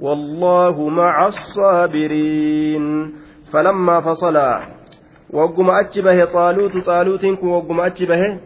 والله 0.00 0.88
مع 0.88 1.26
الصابرين. 1.26 3.14
فلما 3.52 4.00
فصل 4.00 4.36
وقم 5.30 5.70
أتشبه 5.70 6.24
طالوت 6.24 6.72
طالوت 6.86 7.24
وقم 7.24 7.80
أتشبه 7.80 8.40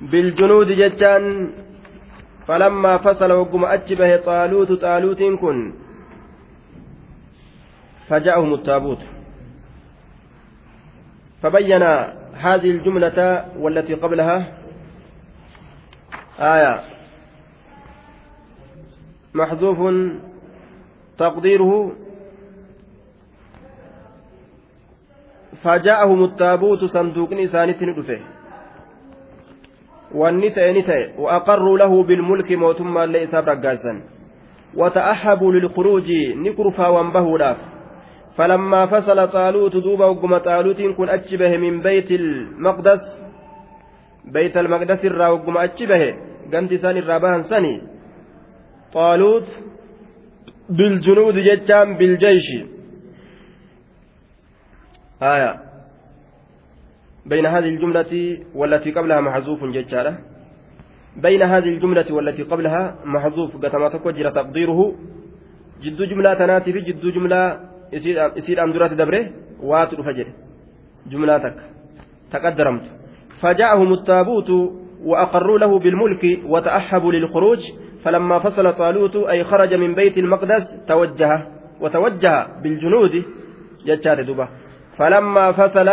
بالجنود 0.00 0.66
ججان 0.66 1.52
فلما 2.46 2.98
فصل 2.98 3.32
وقم 3.32 3.64
أتشبه 3.64 4.16
طالوت 4.16 4.72
طالوت 4.72 5.22
كن 5.40 5.72
فجاءهم 8.08 8.54
التابوت. 8.54 8.98
فبين 11.42 11.82
هذه 12.34 12.70
الجملة 12.70 13.44
والتي 13.58 13.94
قبلها 13.94 14.38
آية. 16.40 16.99
محذوف 19.34 19.78
تقديره 21.18 21.92
فجاءهم 25.62 26.24
التابوت 26.24 26.84
صندوق 26.84 27.32
نسانة 27.32 27.76
ندفه 27.82 28.18
والنتأ 30.14 30.72
نتأ 30.72 31.12
وأقروا 31.18 31.78
له 31.78 32.02
بالملك 32.02 32.52
موتما 32.52 33.06
ليس 33.06 33.34
برقاسا. 33.34 34.02
وتأحبوا 34.74 35.52
للخروج 35.52 36.12
نكرفا 36.36 36.86
وانبهوا 36.86 37.54
فلما 38.36 38.86
فصل 38.86 39.28
طالوت 39.28 39.76
دوبا 39.76 40.04
وقم 40.04 40.38
طالوت 40.38 40.82
كن 40.82 41.08
أتشبه 41.08 41.56
من 41.56 41.80
بيت 41.80 42.10
المقدس. 42.10 43.22
بيت 44.24 44.56
المقدس 44.56 45.04
الرا 45.04 45.28
وقم 45.28 45.58
أتشبه 45.58 46.14
قمت 46.52 46.74
ساني 46.74 46.98
الرابان 46.98 47.42
سني 47.42 47.89
طالوت 48.92 49.48
بالجنود 50.70 51.34
جتام 51.34 51.96
بالجيش. 51.98 52.48
آية. 55.22 55.52
بين 57.26 57.46
هذه 57.46 57.68
الجملة 57.68 58.38
والتي 58.54 58.90
قبلها 58.90 59.20
محذوف 59.20 59.64
جتارة 59.64 60.18
بين 61.16 61.42
هذه 61.42 61.68
الجملة 61.74 62.08
والتي 62.10 62.42
قبلها 62.42 62.82
محذوف 63.04 63.56
قتما 63.56 63.88
تكوجر 63.88 64.30
تقديره. 64.30 64.94
جد 65.82 66.02
جملة 66.02 66.34
تناتي 66.34 66.72
في 66.72 66.80
جد 66.80 67.06
جملة 67.06 67.60
يصير 68.36 68.64
أمدرات 68.64 68.92
دبره 68.92 69.30
واتر 69.62 70.02
فجر. 70.02 70.26
جملاتك. 71.06 71.56
تقدرمت. 72.32 72.84
فجاءهم 73.40 73.92
التابوت 73.92 74.50
وأقروا 75.04 75.58
له 75.58 75.78
بالملك 75.78 76.24
وتأحبوا 76.44 77.12
للخروج. 77.12 77.62
فلما 78.04 78.38
فصل 78.38 78.72
طالوت 78.72 79.16
أي 79.16 79.44
خرج 79.44 79.74
من 79.74 79.94
بيت 79.94 80.18
المقدس 80.18 80.64
توجه 80.88 81.32
وتوجه 81.80 82.46
بالجنود 82.62 83.24
جتشات 83.86 84.18
دبا 84.20 84.48
فلما 84.98 85.52
فصل 85.52 85.88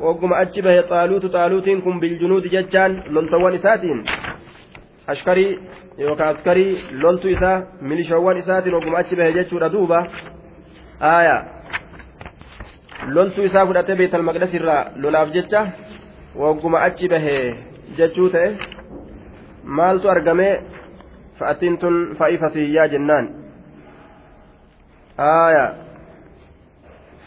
wagguma 0.00 0.36
achi 0.42 0.62
bahe 0.62 0.82
xaaluutu 0.90 1.28
xaaluutiin 1.28 1.82
kun 1.82 2.00
biljunuudi 2.00 2.48
jechaan 2.54 2.92
loltawwan 3.14 3.54
isaatiin 3.58 4.04
ashkarii 5.12 5.58
yookaan 5.98 6.36
askarii 6.36 6.72
loltu 7.02 7.28
isaa 7.28 7.62
milishoowwan 7.80 8.38
isaatiin 8.42 8.74
wagguma 8.74 8.98
achi 8.98 9.16
bahe 9.16 9.32
jechuudha 9.38 9.72
duuba 9.72 9.98
aayaa 11.12 11.42
loltuu 13.16 13.44
isaa 13.48 13.66
fudhatee 13.66 13.96
beetal 14.02 14.22
maqdas 14.28 14.54
irraa 14.58 14.82
lolaaf 15.02 15.32
jecha 15.38 15.66
wagguma 16.44 16.78
achi 16.88 17.08
bahe 17.14 17.36
jechuu 17.98 18.28
ta'e 18.30 18.48
maaltu 19.64 20.10
argame 20.10 20.48
fa'atiin 21.38 21.78
tun 21.78 22.16
fa'i 22.18 22.38
fasiyyaa 22.38 22.88
jennaan. 22.88 23.28
Aaya. 25.18 25.66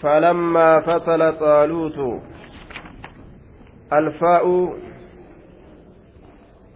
Falammaa 0.02 0.82
fasala 0.82 1.32
xaaluutu 1.40 2.10
الفاء 3.94 4.74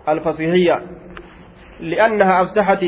الفصيحية 0.10 0.82
لأنها 1.80 2.42
أفسحت 2.42 2.86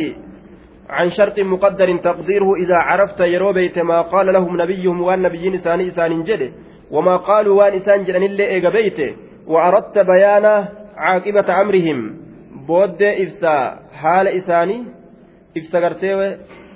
عن 0.89 1.11
شرط 1.11 1.39
مقدر 1.39 1.97
تقديره 1.97 2.55
إذا 2.55 2.75
عرفت 2.75 3.19
يرو 3.19 3.53
بيت 3.53 3.79
ما 3.79 4.01
قال 4.01 4.33
لهم 4.33 4.61
نبيهم 4.61 5.01
وان 5.01 5.21
نبيين 5.21 5.53
إسان 5.53 5.81
إسان 5.81 6.23
جد 6.23 6.53
وما 6.91 7.17
قالوا 7.17 7.63
وان 7.63 7.73
إسان 7.73 8.03
جدن 8.03 8.23
إلا 8.23 8.43
إيغا 8.45 8.69
بيت 8.69 9.15
وأردت 9.47 9.97
caaqibata 10.99 11.57
amrihim 11.61 11.99
booddee 12.67 13.15
ibsaa 13.23 13.63
haala 14.01 14.31
isaanii 14.41 14.81
ibsa 15.59 15.81
gartee 15.81 16.13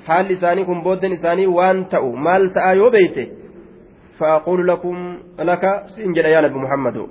haalli 0.07 0.33
isaanii 0.33 0.65
kun 0.65 0.83
booddeen 0.83 1.13
isaanii 1.13 1.47
waan 1.57 1.85
ta'u 1.93 2.15
maal 2.27 2.47
ta'a 2.57 2.73
yoo 2.81 2.91
beeyte? 2.95 3.23
Faaquulu 4.19 4.63
lakum 4.71 4.97
laka 5.49 5.71
siin 5.95 6.15
jedha 6.15 6.29
yaa 6.35 6.41
nabi 6.45 6.63
muhammadu. 6.65 7.09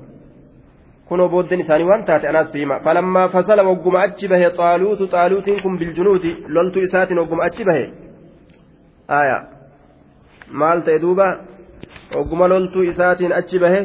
Kunoo 1.08 1.28
booddeen 1.34 1.60
isaanii 1.64 1.90
waan 1.90 2.04
taate 2.08 2.28
anaas 2.28 2.50
siima. 2.52 2.80
Falammaa 2.80 3.28
fasala 3.36 3.68
wagguma 3.70 4.02
achi 4.06 4.28
bahe 4.32 4.50
xaaluutu 4.58 5.08
xaaluutiin 5.14 5.62
kun 5.62 5.78
biljunuuti 5.78 6.36
loltuu 6.56 6.82
isaatiin 6.88 7.22
wagguma 7.22 7.44
achi 7.44 7.64
bahe. 7.70 7.86
Aya 9.20 9.38
maal 10.62 10.84
ta'e 10.88 11.00
duuba? 11.06 11.26
Wagguma 12.16 12.48
loltuu 12.54 12.82
isaatiin 12.92 13.32
achi 13.40 13.58
bahe. 13.64 13.82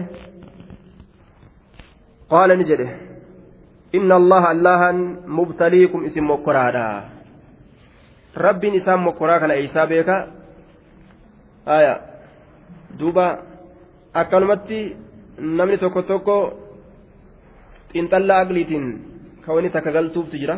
Qaala 2.30 2.56
jedhe. 2.72 3.13
Inna 3.94 4.16
allaha 4.16 4.48
allahan 4.56 4.98
mubtaliikum 5.28 6.06
isin 6.10 6.26
mokkoraadha 6.26 6.86
rabbiin 8.46 8.76
isaan 8.82 9.00
mokkoraa 9.08 9.40
kana 9.40 9.54
eeysaa 9.54 9.88
beeka 9.88 10.16
aya 11.66 11.94
duuba 13.00 13.26
akkanumatti 14.14 14.80
namni 15.38 15.78
tokko 15.78 16.02
tokko 16.02 16.38
xiinxallaa 17.94 18.40
agliitiin 18.46 18.86
ka 19.46 19.54
wani 19.54 19.70
takka 19.70 19.92
galtuuftu 19.92 20.38
jira 20.38 20.58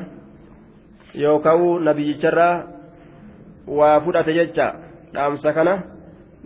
yookaan 1.24 1.84
nabiyyicharraa 1.86 2.56
waa 3.68 4.00
fudhate 4.00 4.34
jecha 4.34 4.74
dhaamsa 5.14 5.54
kana 5.54 5.74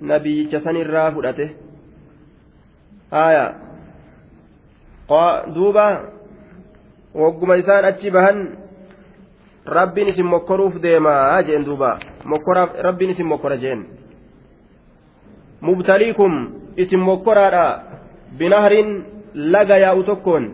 nabiyyicha 0.02 0.60
sanirraa 0.66 1.12
fudhate 1.12 1.46
haaya 3.12 3.46
duuba 5.56 5.86
wagguma 7.14 7.58
isaan 7.58 7.86
achi 7.86 8.12
bahan 8.12 8.38
rabbiin 9.66 10.08
isin 10.14 10.26
mokkoruuf 10.26 10.82
deemaa 10.82 11.42
jeen 11.44 11.66
duuba 11.66 12.00
rabbiin 12.82 13.12
isin 13.12 13.26
mokkora 13.26 13.58
jeen 13.58 13.86
mubtaliikum 15.62 16.34
isin 16.78 17.00
mokkoraadha 17.00 17.66
binahariin 18.38 19.06
laga 19.34 19.78
yaa'u 19.78 20.04
tokkoon 20.04 20.46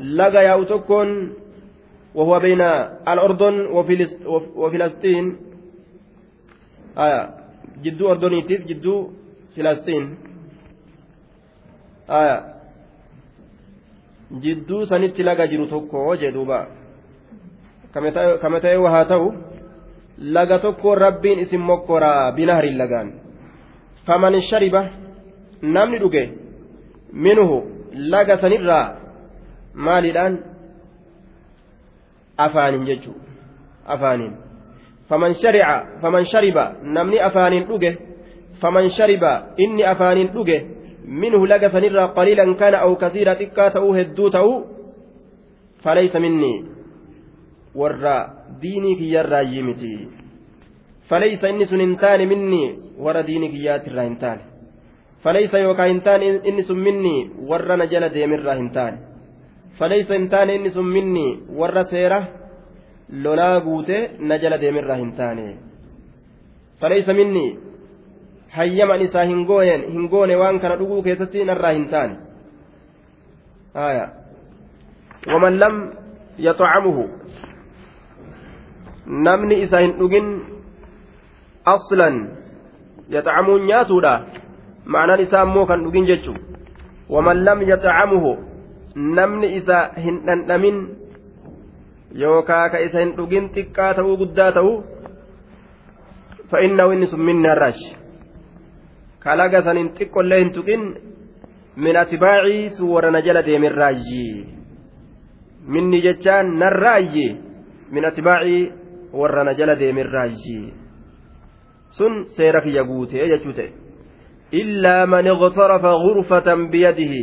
laga 0.00 0.42
yaa'u 0.42 0.64
tokkoon 0.64 1.10
وهو 2.14 2.38
بين 2.40 2.60
الأردن 3.08 3.66
وفلسطين 4.56 5.36
آية 6.98 7.20
جدو 7.82 8.10
أردنيتيف 8.10 8.66
جدو 8.66 9.10
فلسطين 9.56 10.04
آية 12.10 12.36
jidduu 14.42 14.86
sanitti 14.86 15.22
laga 15.22 15.46
jiru 15.46 15.66
tokko 15.66 16.16
jedhuuba. 16.16 16.66
Kama 18.42 18.60
ta'e 18.60 18.76
haa 18.76 19.04
ta'u 19.04 19.32
laga 20.18 20.58
tokko 20.58 20.94
rabbiin 20.94 21.38
isin 21.46 21.60
mokkoraa 21.60 22.32
binahariin 22.32 22.78
lagaan. 22.78 23.12
Faman 24.06 24.40
shariba 24.50 24.84
namni 25.62 25.98
dhuge 25.98 26.22
minuhu 27.12 27.58
laga 27.94 28.38
sanirraa 28.40 28.86
maaliidhaan? 29.74 30.38
Afaanin 32.38 32.86
jechuu 32.86 33.30
afaanin 33.86 34.32
faman 35.08 35.34
shari'a 35.42 36.00
faman 36.02 36.24
shariba 36.32 36.64
namni 36.82 37.18
afaanin 37.18 37.66
dhuge 37.66 37.90
faman 38.62 38.90
shariba 38.96 39.32
inni 39.56 39.84
afaanin 39.92 40.30
dhuge 40.34 40.58
minhu 41.06 41.46
laga 41.46 41.70
sanirraa 41.70 42.12
qaliilan 42.14 42.54
kana 42.60 42.78
aw 42.86 42.94
kasiira 42.96 43.34
xiqqaa 43.40 43.70
ta'uu 43.76 43.92
hedduu 43.98 44.30
ta'uu 44.30 44.54
falaysa 45.84 46.20
minnii 46.20 46.64
warra 47.74 48.16
diinii 48.62 48.96
kiyyarraayyii 48.96 49.62
miti 49.62 49.92
falaysa 51.08 51.48
inni 51.48 51.66
sun 51.66 51.80
hin 51.80 51.96
taane 51.96 52.26
minnii 52.26 52.68
warra 53.06 53.22
diinii 53.26 53.48
kiyyaatirraa 53.54 54.04
hin 54.08 54.16
taane 54.16 54.42
falaysa 55.24 55.58
yookaa 55.58 55.86
hin 55.92 56.00
taane 56.08 56.26
inni 56.52 56.62
sun 56.62 56.78
minnii 56.88 57.30
warra 57.52 57.76
na 57.76 57.86
jala 57.86 58.08
deemirraa 58.14 58.54
hin 58.60 58.70
taane 58.76 58.98
falaysa 59.78 60.14
hin 60.14 60.28
taane 60.28 60.54
inni 60.60 60.70
sun 60.76 60.86
minnii 60.86 61.38
warra 61.62 61.84
seera 61.94 62.20
hayyaman 68.56 69.00
isaa 69.06 69.24
hin 69.30 69.46
gooyen 69.46 69.82
hin 69.92 70.08
goone 70.10 70.36
waan 70.36 70.60
kana 70.60 70.76
dhuguu 70.80 71.02
keessatti 71.06 71.44
narraa 71.44 71.72
hin 71.76 71.86
taane 71.92 72.16
waman 75.32 75.58
lam 75.62 75.74
yaxacamuhu 76.48 77.04
namni 79.28 79.62
isa 79.66 79.82
hin 79.86 79.96
dhugin 79.98 80.28
aslan 81.74 82.16
yaxacamuun 83.16 83.66
nyaatuudha 83.72 84.14
ma'anaan 84.84 85.26
isaa 85.26 85.42
ammoo 85.48 85.66
kan 85.72 85.84
dhugin 85.86 86.06
jechu 86.12 86.34
waman 87.16 87.44
lam 87.48 87.66
yaxacamuhu 87.72 88.36
namni 89.18 89.54
isa 89.60 89.82
hin 90.06 90.22
dhandhamin 90.26 90.86
yookaa 92.24 92.64
ka 92.74 92.82
isa 92.86 92.98
hin 93.04 93.14
dhugin 93.18 93.52
xiqqaa 93.54 93.92
ta'uu 94.00 94.16
guddaa 94.24 94.52
ta'uu 94.58 94.78
فإنه 96.50 96.92
إنس 96.92 97.14
من 97.14 97.46
الرش 97.46 97.99
kalaga 99.24 99.62
sanin 99.62 99.92
xiqqollee 99.98 100.38
hin 100.42 100.52
tuqin 100.56 100.82
min 101.76 101.96
atbaacii 101.96 102.70
suwara 102.76 103.10
na 103.10 103.20
jala 103.22 103.42
deemin 103.42 103.72
raayyi 103.72 104.46
minni 105.66 106.00
jechaan 106.06 106.56
nan 106.60 106.72
raayyi 106.84 107.26
min 107.90 108.04
atbaacii 108.04 108.62
warra 109.12 109.44
na 109.44 109.52
jala 109.54 109.76
deemin 109.76 110.06
raayyi 110.16 110.72
sun 111.98 112.26
seera 112.36 112.60
kiyya 112.64 112.84
guutee 112.84 113.28
jechuu 113.32 113.52
ta'e 113.52 113.70
illaa 114.62 115.06
man 115.06 115.26
iqtarafa 115.26 115.92
gurfatan 116.04 116.70
biyadihi 116.72 117.22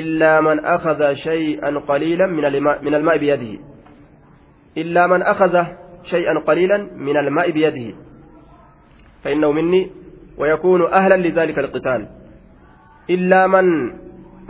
illaa 0.00 0.38
man 0.42 0.58
akhadha 0.74 1.14
shay'an 1.24 1.82
qaliilan 1.88 2.30
min 2.84 2.94
almaa'i 2.94 3.18
biyadihi 3.24 3.56
illaa 4.82 5.08
man 5.08 5.22
akhadha 5.32 5.62
shay'an 6.12 6.42
qaliilan 6.46 6.82
min 7.06 7.16
almaa'i 7.16 7.52
biyadihi 7.52 8.10
فإنه 9.24 9.52
مني 9.52 9.90
ويكون 10.40 10.80
أهلا 10.92 11.16
لذلك 11.26 11.58
القتال. 11.58 12.00
إلا 13.10 13.46
من 13.46 13.66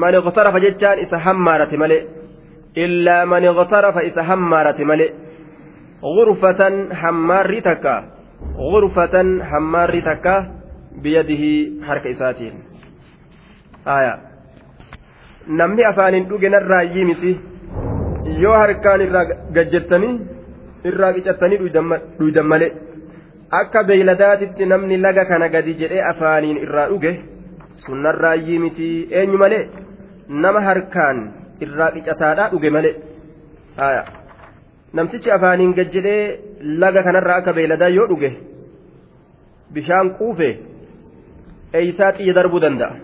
من 0.03 0.15
اغترف 0.15 0.55
جتان 0.57 0.97
إذا 1.05 1.19
همارة 1.27 1.73
ملئ. 1.83 2.03
إلا 2.85 3.25
من 3.25 3.43
اغترف 3.45 3.97
إذا 3.99 4.23
همارة 4.31 4.79
ملئ. 4.91 5.11
غرفة 6.15 6.61
حمار 7.01 7.61
تكا. 7.69 7.97
غرفة 8.71 9.17
حمار 9.51 9.93
تكا 10.09 10.37
بيده 11.03 11.43
حركة 11.87 12.11
إساتين. 12.11 12.55
آية. 13.99 14.31
namni 15.47 15.85
afaaniin 15.85 16.29
dhuge 16.31 16.49
narraa 16.49 16.83
iyyii 16.83 17.05
miti 17.05 17.31
yoo 18.43 18.57
harkaan 18.63 19.01
irraa 19.07 19.25
gajjettanii 19.57 20.13
irraa 20.91 21.13
qicattanii 21.17 21.59
dhuydan 22.19 22.47
malee 22.53 22.71
akka 23.50 23.82
beeyladaatitti 23.85 24.67
namni 24.67 24.97
laga 25.05 25.25
kana 25.31 25.49
gadi 25.49 25.75
jedhee 25.81 26.02
afaaniin 26.12 26.58
irraa 26.64 26.87
dhuge 26.93 27.12
sunnarraa 27.85 28.35
iyyii 28.37 28.58
miti 28.64 28.88
eenyu 29.20 29.38
malee? 29.43 29.69
Nama 30.29 30.61
harkaan 30.69 31.19
irraa 31.67 31.91
qicataadhaa 31.97 32.49
dhuge 32.52 32.70
malee? 32.76 32.94
Namtichi 34.94 35.31
afaaniin 35.37 35.75
gad 35.79 35.93
jedhee 35.97 36.38
laga 36.82 37.02
kanarraa 37.06 37.37
akka 37.43 37.52
beeyladaa 37.58 37.88
yoo 37.99 38.06
dhuge 38.12 38.31
bishaan 39.75 40.11
quufe 40.19 40.50
eeysaa 41.81 42.12
xiyya 42.17 42.35
darbuu 42.38 42.61
danda'a. 42.67 42.94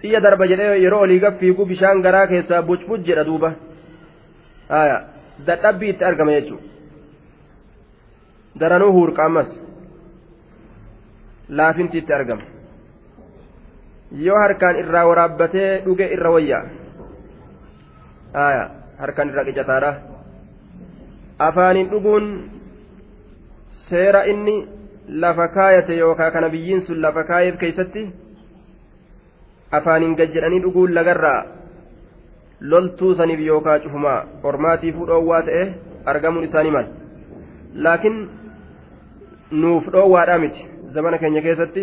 Xiyya 0.00 0.20
darba 0.26 0.46
jedhee 0.52 0.76
yeroo 0.84 1.00
olii 1.06 1.20
gaffiigu 1.24 1.66
bishaan 1.72 2.02
garaa 2.06 2.26
keessaa 2.26 2.62
bucbuc 2.68 3.00
jedha 3.08 3.24
duuba. 3.30 3.50
Dadhabbii 5.46 5.90
itti 5.94 6.04
argama 6.04 6.32
jechuudha. 6.36 6.64
Daranuu 8.60 8.92
huurqaamas. 8.92 9.50
Laafinti 11.48 11.98
itti 11.98 12.12
argama. 12.12 12.42
Yoo 14.12 14.38
harkaan 14.38 14.76
irraa 14.76 15.06
waraabbatee 15.08 15.82
dhuge 15.84 16.06
irra 16.14 16.30
wayyaa 16.30 16.64
aya 18.34 18.64
harkaan 18.98 19.28
irraa 19.32 19.44
qicataadha. 19.44 19.92
Afaaniin 21.38 21.90
dhuguun 21.90 22.26
seera 23.88 24.24
inni 24.32 24.56
lafa 25.08 25.48
kaayate 25.48 25.96
yookaa 25.96 26.30
kana 26.30 26.48
biyyiin 26.48 26.80
sun 26.86 27.02
lafa 27.02 27.24
kaayeef 27.24 27.56
keeysatti 27.62 28.02
afaaniin 29.78 30.14
gad 30.16 30.34
jedhanii 30.34 30.60
dhuguun 30.62 30.94
lagarraa 30.94 31.40
loltuu 32.60 33.14
saniif 33.14 33.40
yookaa 33.46 33.78
cufumaa 33.84 34.20
ormaatiifuu 34.50 35.06
dhoowwaa 35.10 35.42
ta'e 35.48 35.64
argamuun 36.12 36.44
isaanii 36.48 36.74
mal 36.76 36.86
laakiin 37.86 38.18
nuuf 39.60 39.84
dhoowwaadhaa 39.94 40.38
miti 40.44 40.62
zamana 40.94 41.18
keenya 41.22 41.42
keessatti 41.46 41.82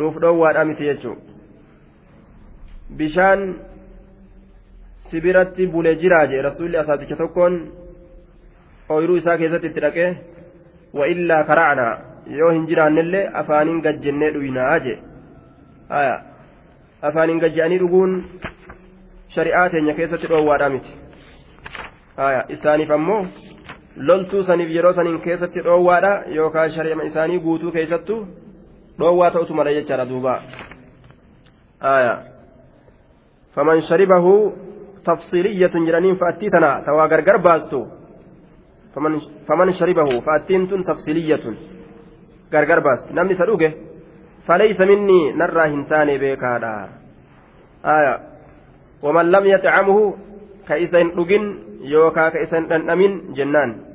nuuf 0.00 0.14
dhoowwaadhaa 0.24 0.64
miti 0.70 0.84
jechuun 0.90 1.18
bishaan 3.00 3.42
sibiratti 5.10 5.66
bulee 5.74 5.94
jiraa 6.02 6.26
jee 6.32 6.42
rasuulli 6.48 6.76
asaaticha 6.82 7.16
tokkoon 7.22 7.54
ooyiruu 8.96 9.16
isaa 9.22 9.36
keessatti 9.42 9.66
itti 9.72 9.80
dhaqee 9.86 10.10
wa 11.00 11.06
illaa 11.14 11.44
karaacnaa 11.50 11.92
yoo 12.38 12.50
hin 12.56 12.66
jiraannellee 12.72 13.24
afaaniin 13.42 13.80
gajjennee 13.86 14.30
dhuynaa 14.34 14.78
jee 14.88 14.98
afaaniin 17.10 17.40
gajje'anii 17.44 17.78
dhuguun 17.84 18.12
shari'aa 19.36 19.68
teenya 19.76 19.94
keessatti 20.00 20.26
dhoowwaadhaa 20.34 20.70
miti 20.76 20.92
isaaniif 22.56 22.90
ammoo 22.98 23.22
loltuu 23.96 24.44
saniif 24.44 24.70
yeroo 24.70 24.92
saniin 24.92 25.20
keessatti 25.20 25.64
dhoowwaadha 25.64 26.12
yookaan 26.34 26.72
shari'ama 26.74 27.02
isaanii 27.02 27.40
guutuu 27.40 27.72
keessattuu 27.72 28.26
dhoowwaa 28.98 29.30
ta'utu 29.30 29.54
mala 29.54 29.72
jechaadha 29.72 30.08
duuba. 30.08 30.42
Faman 33.54 33.82
sharibahu 33.82 34.32
tafsiiliyyatun 35.04 35.86
jedhaniin 35.86 36.16
fa'attii 36.16 36.50
tana 36.50 36.82
tawaa 36.86 37.08
gargar 37.08 37.38
baastu. 37.38 37.86
Faman 39.46 39.72
sharibahu 39.72 40.20
fa'attiin 40.20 40.68
tun 40.68 40.84
tafsiiliyyatun 40.84 41.56
gargar 42.50 42.80
baasti 42.80 43.14
namni 43.14 43.34
isa 43.34 43.46
dhuge 43.46 43.68
falaysa 44.46 44.86
minni 44.86 45.32
narraa 45.32 45.66
hin 45.66 45.84
taane 45.86 46.18
beekaadha. 46.18 46.88
Waman 49.02 49.32
lam 49.32 49.46
yatcamuhu 49.46 50.16
ka 50.68 50.76
isa 50.76 50.98
hin 50.98 51.12
dhugin 51.16 51.44
yookaa 51.82 52.30
ka 52.30 52.38
isa 52.38 52.56
hin 52.56 52.68
dhandhamin 52.68 53.34
jennaan. 53.38 53.92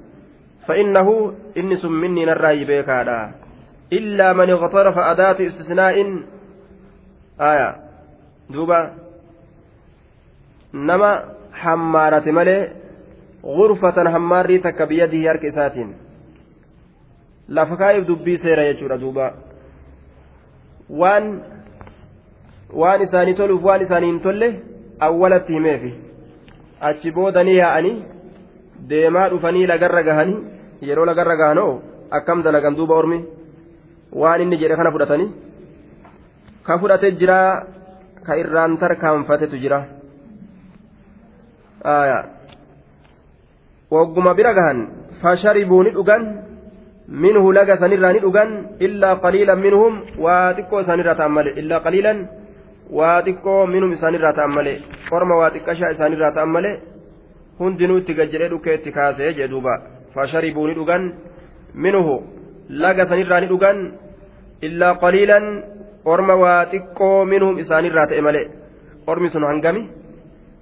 فإنه 0.67 1.33
إنس 1.57 1.85
مني 1.85 2.25
نراي 2.25 2.65
بيكادا 2.65 3.31
إلا 3.93 4.33
من 4.33 4.49
اغترف 4.49 4.97
أداة 4.97 5.45
استثناء 5.47 5.95
آية 7.41 7.75
دوبا 8.49 8.93
نما 10.73 11.11
حمارة 11.53 12.31
ملي 12.31 12.71
غرفة 13.45 14.11
حماري 14.13 14.57
تك 14.57 14.81
بيده 14.81 15.31
هرك 15.31 15.45
إساتين 15.45 15.95
لفكايف 17.49 18.07
دبي 18.07 18.37
سيرا 18.37 18.63
يجور 18.63 18.95
دوبا 18.95 19.33
وان 20.89 21.41
waan 22.73 23.01
isaanii 23.01 23.33
toluuf 23.39 23.63
waan 23.63 23.81
isaanii 23.81 24.07
hin 24.07 24.19
tolle 24.19 24.47
awwalatti 24.99 25.53
himeefi. 25.53 26.06
Achi 26.81 27.11
boodanii 27.11 27.57
yaa'anii 27.57 27.95
deemaa 28.89 29.29
dhufanii 29.29 29.67
lagarra 29.67 30.03
gahanii 30.03 30.39
yeroo 30.89 31.05
lagarra 31.05 31.35
gahanoo 31.41 31.81
akkam 32.11 32.43
dalagan 32.43 32.75
duuba 32.75 32.95
ormi? 32.95 33.25
Waan 34.11 34.41
inni 34.41 34.57
jedhe 34.61 34.75
kana 34.75 34.91
fudhatanii? 34.91 35.29
Ka 36.63 36.79
fudhate 36.79 37.11
jira 37.19 37.39
ka 38.25 38.37
irraan 38.41 38.77
tarkaanfatetu 38.77 39.57
jira. 39.63 39.79
Wagguma 43.91 44.35
bira 44.35 44.53
gahan 44.53 44.79
fasharibuu 45.21 45.83
ni 45.83 45.91
dhugan 45.91 46.23
minhu 47.07 47.51
laga 47.55 47.77
sanirraa 47.79 48.13
ni 48.13 48.19
dhugan 48.19 48.49
illaa 48.79 49.19
qaliilan 49.23 49.59
minhum 49.65 49.93
waa 50.19 50.53
xiqqoo 50.57 50.81
isaanirraa 50.83 51.15
ta'an 51.19 51.31
malee 51.31 51.55
illaa 51.61 51.79
qaliilan 51.85 52.17
waa 52.91 53.21
xiqqoo 53.21 53.67
minum 53.67 53.93
isaanirraa 53.93 54.33
ta'an 54.33 54.53
malee 54.57 54.77
qorma 55.09 55.35
waa 55.41 55.51
xiqqashaa 55.55 55.91
isaanirraa 55.95 56.31
ta'an 56.31 56.49
malee 56.49 56.75
hundinuu 57.59 57.97
itti 58.01 58.13
gajjedhee 58.19 58.49
dhukkee 58.49 58.75
itti 58.79 58.91
kaasee 58.91 59.33
jee 59.33 59.47
duuba. 59.47 59.73
Fasharibuu 60.13 60.67
ni 60.67 60.73
dhugan 60.75 61.03
minuhu 61.73 62.15
laga 62.69 63.07
sanirraa 63.09 63.39
ni 63.41 63.47
dhugan 63.51 63.77
illaa 64.67 64.93
qaliilan 65.03 65.45
orma 66.05 66.35
waa 66.43 66.65
xiqqoo 66.71 67.25
minhum 67.25 67.59
isaanirraa 67.59 68.07
ta'e 68.07 68.21
malee. 68.21 68.47
Ormi 69.07 69.29
sun 69.29 69.43
hangami? 69.43 69.89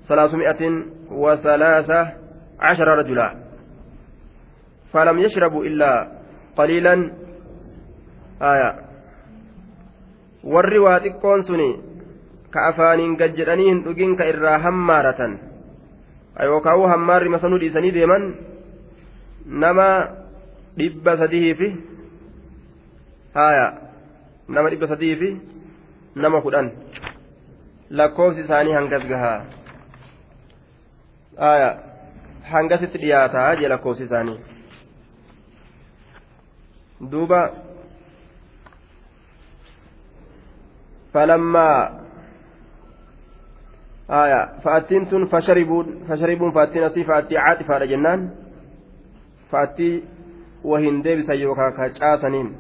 Salaasumi'atin 0.08 0.74
wa 1.10 1.38
salaasa 1.46 2.00
cashara 2.62 2.96
rajulaa. 3.01 3.32
Falam 4.91 5.17
yashrabu 5.20 5.63
illaa 5.70 6.08
qaliilan. 6.58 7.12
Aya. 8.39 8.70
Warri 10.44 10.79
waa 10.79 11.00
xiqqoon 11.05 11.44
suni 11.50 11.70
ka 12.55 12.67
afaaniin 12.71 13.15
gad 13.21 13.35
jedhanii 13.39 13.69
hin 13.69 13.81
dhugin 13.88 14.15
ka 14.19 14.27
irraa 14.33 14.57
hammaaratan 14.67 15.39
yookaan 16.50 16.89
hammaarri 16.93 17.33
masanuu 17.35 17.59
dhiisanii 17.63 17.93
deeman 17.97 18.29
nama 19.65 19.88
dhibba 20.79 21.17
sadii 21.24 21.53
fi 21.62 21.69
haaya 23.39 23.67
nama 24.57 24.69
dhibba 24.74 24.88
sadii 24.93 25.15
fi 25.21 25.29
nama 26.25 26.41
kudhan 26.47 26.71
lakkoofsi 28.00 28.41
isaanii 28.45 28.77
hangas 28.77 29.07
gahaa 29.12 29.38
haaya 31.43 31.69
hangasitti 32.51 32.97
dhiyaataa 33.03 33.50
jee 33.62 33.69
lakkoofsi 33.75 34.03
isaanii 34.09 34.39
duuba 37.12 37.41
falammaa 41.13 42.04
آية 44.09 44.59
فأتين 44.63 45.05
tun 45.05 45.25
فشربون 45.25 46.05
فشربون 46.09 46.51
asii 46.51 46.77
أسي 46.77 47.03
فأتي 47.03 47.38
عاطفة 47.38 47.74
على 47.74 47.88
جنان 47.88 48.29
فأتي 49.51 50.03
وهن 50.63 51.01
ديبسا 51.01 51.33
يوكا 51.33 51.69
كاشاسنين 51.69 52.55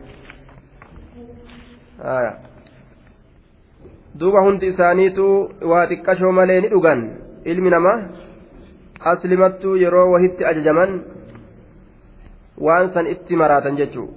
آية 2.01 2.37
duuba 4.15 4.41
hundi 4.41 4.65
isaaniitu 4.71 5.51
waa 5.61 5.87
xiqqashoo 5.87 6.31
malee 6.31 6.61
ni 6.61 6.69
dhugan. 6.69 7.01
Ilmi 7.43 7.69
namaa 7.69 8.07
aslimattuu 9.11 9.75
yeroo 9.75 10.11
wahitti 10.11 10.45
ajajaman 10.45 11.01
waan 12.57 12.89
san 12.93 13.07
itti 13.07 13.35
maraatan 13.35 13.75
jechu 13.75 14.07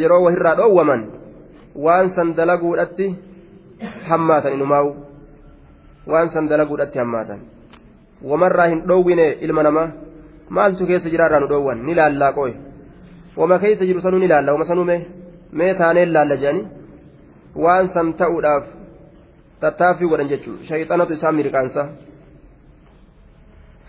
yeroo 0.00 0.22
wahirraa 0.24 0.54
dhoowwaman 0.60 1.02
waan 1.86 2.10
san 2.18 2.34
dalaguudhatti 2.36 3.08
hammaatan 4.08 4.52
inumaawu 4.52 5.05
waan 6.06 6.28
san 6.28 6.48
dalaguudhatti 6.48 6.98
hammaatan. 6.98 7.40
Wamarraa 8.22 8.66
hin 8.72 8.80
dhoowwine 8.88 9.26
ilma 9.40 9.62
namaa. 9.62 9.88
Maaltu 10.48 10.86
keessa 10.86 11.10
jiraarraa 11.10 11.40
nu 11.40 11.48
dhoowwan? 11.52 11.82
Ni 11.86 11.94
laallaa 11.94 12.32
qo'e 12.32 12.54
wama 13.36 13.58
keessa 13.58 13.86
jiru 13.86 14.00
sanuu 14.00 14.18
ni 14.18 14.28
laalla. 14.28 14.52
Wama 14.52 14.64
sanuu 14.64 14.84
mee? 14.84 15.00
Mee 15.52 15.74
taaneen 15.74 16.12
laalla 16.12 16.36
jedhanii 16.42 16.66
waan 17.64 17.88
san 17.94 18.12
ta'uudhaaf 18.20 18.64
tattaaffii 19.60 20.08
godhan 20.08 20.28
jechuudha. 20.28 20.64
Shayxanatu 20.68 21.12
isaan 21.12 21.34
mirqaansa. 21.40 21.82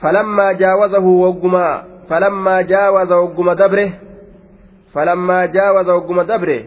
Falammaa 0.01 0.53
jaawazahu 0.53 1.21
woggumaa 1.21 1.83
falammaa 2.09 2.63
jaawaza 2.63 3.15
wogguma 3.21 3.55
dabre 3.55 3.85
falammaa 4.93 5.47
jaawaza 5.47 5.93
wogguma 5.93 6.23
dabre 6.23 6.57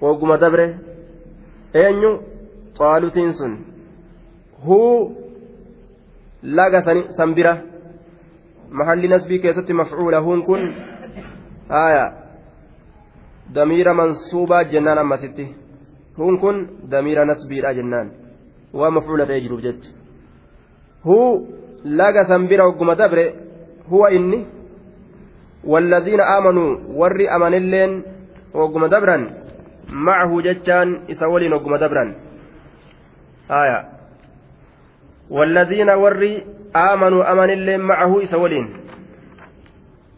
wogguma 0.00 0.36
dabre. 0.38 0.66
Eenyu? 1.74 2.10
Xaalutiin 2.78 3.32
sun 3.32 3.52
huu 4.66 5.16
laga 6.42 6.82
san 7.16 7.34
bira 7.34 7.54
mahalli 8.70 9.08
nasbii 9.08 9.38
keessatti 9.44 9.72
mafcuula 9.80 10.18
huun 10.26 10.42
kun 10.48 10.62
aya 11.68 12.04
damiira 13.54 13.94
mansuubaa 13.94 14.64
jennaan 14.72 14.98
ammasitti 14.98 15.46
huun 16.18 16.38
kun 16.42 16.56
damiira 16.90 17.24
nasbiidha 17.24 17.74
jennaan 17.78 18.10
waa 18.80 18.90
mafcuula 18.90 19.26
ta'ee 19.26 19.40
jiruuf 19.46 19.62
jecha 19.62 19.90
huu 21.04 21.30
laga 21.84 22.26
san 22.28 22.48
bira 22.48 22.64
hogguma 22.68 22.94
dabre 22.94 23.24
huwa 23.90 24.10
inni 24.18 24.46
والذين 25.64 26.20
آمنوا 26.20 26.70
ور 27.00 27.18
أمن 27.36 27.54
اللين 27.54 27.92
وقم 28.54 28.86
دبرا 28.86 29.16
معه 30.06 30.40
جتان 30.40 30.88
إسولين 31.10 31.52
وقم 31.52 31.76
دبرا 31.76 32.04
آية 33.50 33.78
والذين 35.30 35.90
ور 35.90 36.22
آمنوا 36.76 37.32
أمن 37.32 37.50
اللين 37.50 37.80
معه 37.80 38.24
إسولين 38.24 38.66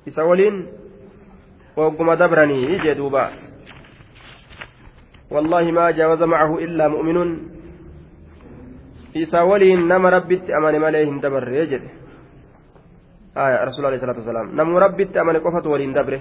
إسولين 0.08 0.54
وقم 1.76 2.08
دبرني 2.14 2.78
جدوبا 2.78 3.24
والله 5.30 5.64
ما 5.70 5.90
جاوز 5.90 6.22
معه 6.22 6.58
إلا 6.58 6.88
مؤمن. 6.88 7.18
إسولين 9.16 9.88
نما 9.88 10.08
ربت 10.10 10.50
أمن 10.50 10.74
مليهم 10.80 11.20
دبر 11.20 11.48
يجد 11.48 11.82
آية 13.36 13.64
رسول 13.68 13.82
الله 13.86 13.98
صلى 13.98 14.10
الله 14.10 14.16
عليه 14.16 14.30
وسلم 14.30 14.48
نم 14.60 14.76
ربت 14.76 15.16
أمن 15.16 15.36
قفت 15.44 15.66
ولين 15.66 15.92
دبره 15.92 16.20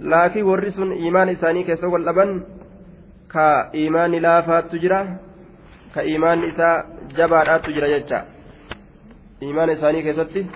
لكن 0.00 0.42
ورسون 0.42 0.92
إيمان 0.92 1.28
إساني 1.28 1.62
كسو 1.64 1.96
اللبن 1.96 2.30
كإيمان 3.30 4.12
لا 4.26 4.40
فات 4.40 4.74
تجرى 5.94 6.04
كإيمان 6.04 6.50
إسا 6.50 6.84
جبارات 7.16 7.66
تجرى 7.66 7.92
يجا 7.92 8.24
إيمان 9.42 9.70
إساني 9.70 10.02
كستي 10.02 10.46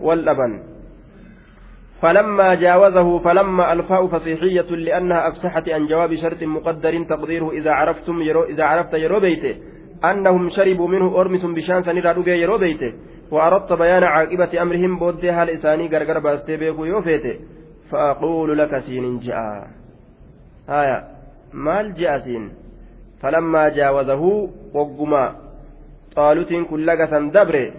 واللبن 0.00 0.62
فلما 2.02 2.54
جاوزه 2.54 3.18
فلما 3.18 3.72
الفاء 3.72 4.06
فصيحية 4.06 4.70
لأنها 4.70 5.28
أفسحت 5.28 5.68
عن 5.68 5.86
جواب 5.86 6.14
شرط 6.14 6.42
مقدر 6.42 7.02
تقديره 7.02 7.50
إذا 7.50 7.70
عرفتم 7.70 8.22
يرو 8.22 8.44
إذا 8.44 8.64
عرفت 8.64 8.94
يرو 8.94 9.20
بيته 9.20 9.56
أنهم 10.04 10.50
شربوا 10.50 10.88
منه 10.88 11.20
أرمس 11.20 11.44
بشان 11.44 11.82
سنرى 11.82 12.40
يرو 12.40 12.58
بيته 12.58 12.92
وأردت 13.30 13.72
بيان 13.72 14.04
عاقبة 14.04 14.62
أمرهم 14.62 14.98
بود 14.98 15.26
هل 15.26 15.50
إساني 15.50 15.88
غرغر 15.88 16.18
باستي 16.18 16.56
بيكو 16.56 16.84
يوفيته 16.84 17.34
فأقول 17.90 18.58
لك 18.58 18.78
سين 18.78 19.18
جاء 19.18 19.68
آية 20.68 21.04
مال 21.52 21.94
جاء 21.94 22.18
سين 22.18 22.52
فلما 23.22 23.68
جاوزه 23.68 24.50
وقما 24.74 25.36
طالوت 26.16 26.52
كل 26.70 26.96
دبره 27.36 27.72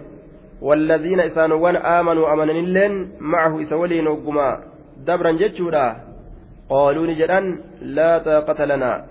والذين 0.62 1.20
إسانوان 1.20 1.76
آمنوا 1.76 2.32
أمنا 2.32 2.52
لين 2.52 3.12
معه 3.20 3.62
إسولين 3.62 4.06
وقما 4.06 4.48
دبرا 5.06 5.32
جتشورا 5.32 5.86
قالوا 6.70 7.06
نجرا 7.06 7.40
لا 7.82 8.18
طاقة 8.18 8.64
لنا 8.64 9.04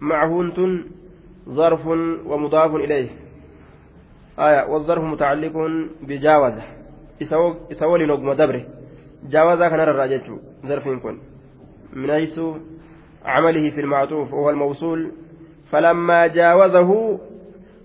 معه 0.00 0.40
انتن 0.42 0.84
ظرف 1.48 1.86
ومضاف 2.30 2.74
إليه 2.74 3.08
آية 4.38 4.66
والظرف 4.70 5.02
متعلق 5.04 5.52
بجاوزة 6.08 6.62
إسولين 7.72 8.10
وقما 8.10 8.34
دبره 8.34 8.64
جاوزة 9.30 9.68
كان 9.68 9.80
الراجج 9.80 10.20
ظرف 10.66 10.86
من 11.92 12.10
حيث 12.12 12.40
عمله 13.24 13.70
في 13.70 13.80
المعطوف 13.80 14.32
وهو 14.32 14.50
الموصول 14.50 15.12
فلما 15.70 16.26
جاوزه 16.26 17.18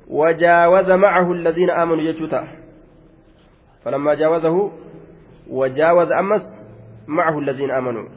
وجاوز 0.08 0.90
معه 0.90 1.32
الذين 1.32 1.70
آمنوا 1.70 2.02
يجوتا. 2.02 2.48
فلما 3.86 4.14
جاوزه 4.14 4.72
وجاوز 5.50 6.12
أمس 6.12 6.42
معه 7.08 7.40
الذين 7.40 7.72
آمنوا. 7.72 8.08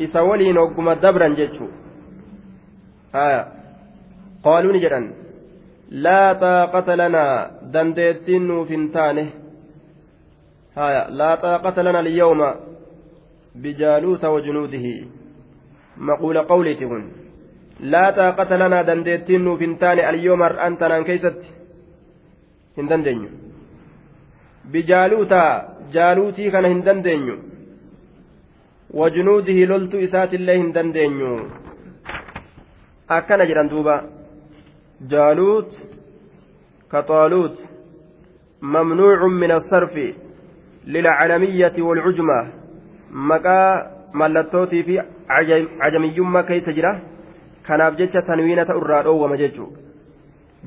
إذا 0.00 0.20
ولين 0.20 0.58
وقم 0.58 0.92
دبرا 0.92 1.28
جتشو 1.28 1.66
آية 3.14 3.48
قالوا 4.44 4.72
نجرا 4.72 5.12
لا 5.90 6.32
طاقة 6.32 6.94
لنا 6.94 7.50
دنديتين 7.62 8.64
فنتانه 8.64 9.28
آية 10.78 11.10
لا 11.10 11.34
طاقة 11.34 11.82
لنا 11.82 12.00
اليوم 12.00 12.54
laa 17.80 18.12
xaaqata 18.12 18.58
lanaa 18.58 18.86
dandeettiin 18.86 19.44
nuuf 19.44 19.60
hin 19.60 19.78
taane 19.78 20.06
alyooma 20.10 20.44
har'aan 20.44 20.76
tanaan 20.76 21.04
keeysatti 21.04 21.48
hin 22.76 22.88
dandeenyu. 22.90 23.28
Bijaaluutaa 24.72 25.64
jaaluutii 25.92 26.50
kana 26.50 26.68
hin 26.68 26.84
dandeenyu. 26.84 27.36
Wajnuudihi 29.00 29.66
loltuu 29.68 30.00
isaatiillee 30.00 30.56
hin 30.58 30.74
dandeenyu. 30.74 31.32
Akkana 33.08 33.46
jedhan 33.50 33.70
duuba. 33.70 34.02
Jaaluut 35.10 35.76
ka 36.88 37.02
xaaluut 37.02 37.58
mamnuucun 38.60 39.34
min 39.42 39.50
assarfi 39.58 40.06
lilcalamiyyati 40.86 41.82
waalcujma 41.88 42.38
maqaa 43.32 43.68
mallattootii 44.12 44.82
fi 44.88 44.98
cajamiyyummaa 45.82 46.42
keeysa 46.42 46.72
jira. 46.80 46.94
Kanaaf 47.66 47.96
jecha 47.98 48.22
tanwiina 48.22 48.64
ta'u 48.66 48.80
irraa 48.84 49.02
dhoowwama 49.08 49.36
jechuudha. 49.42 49.80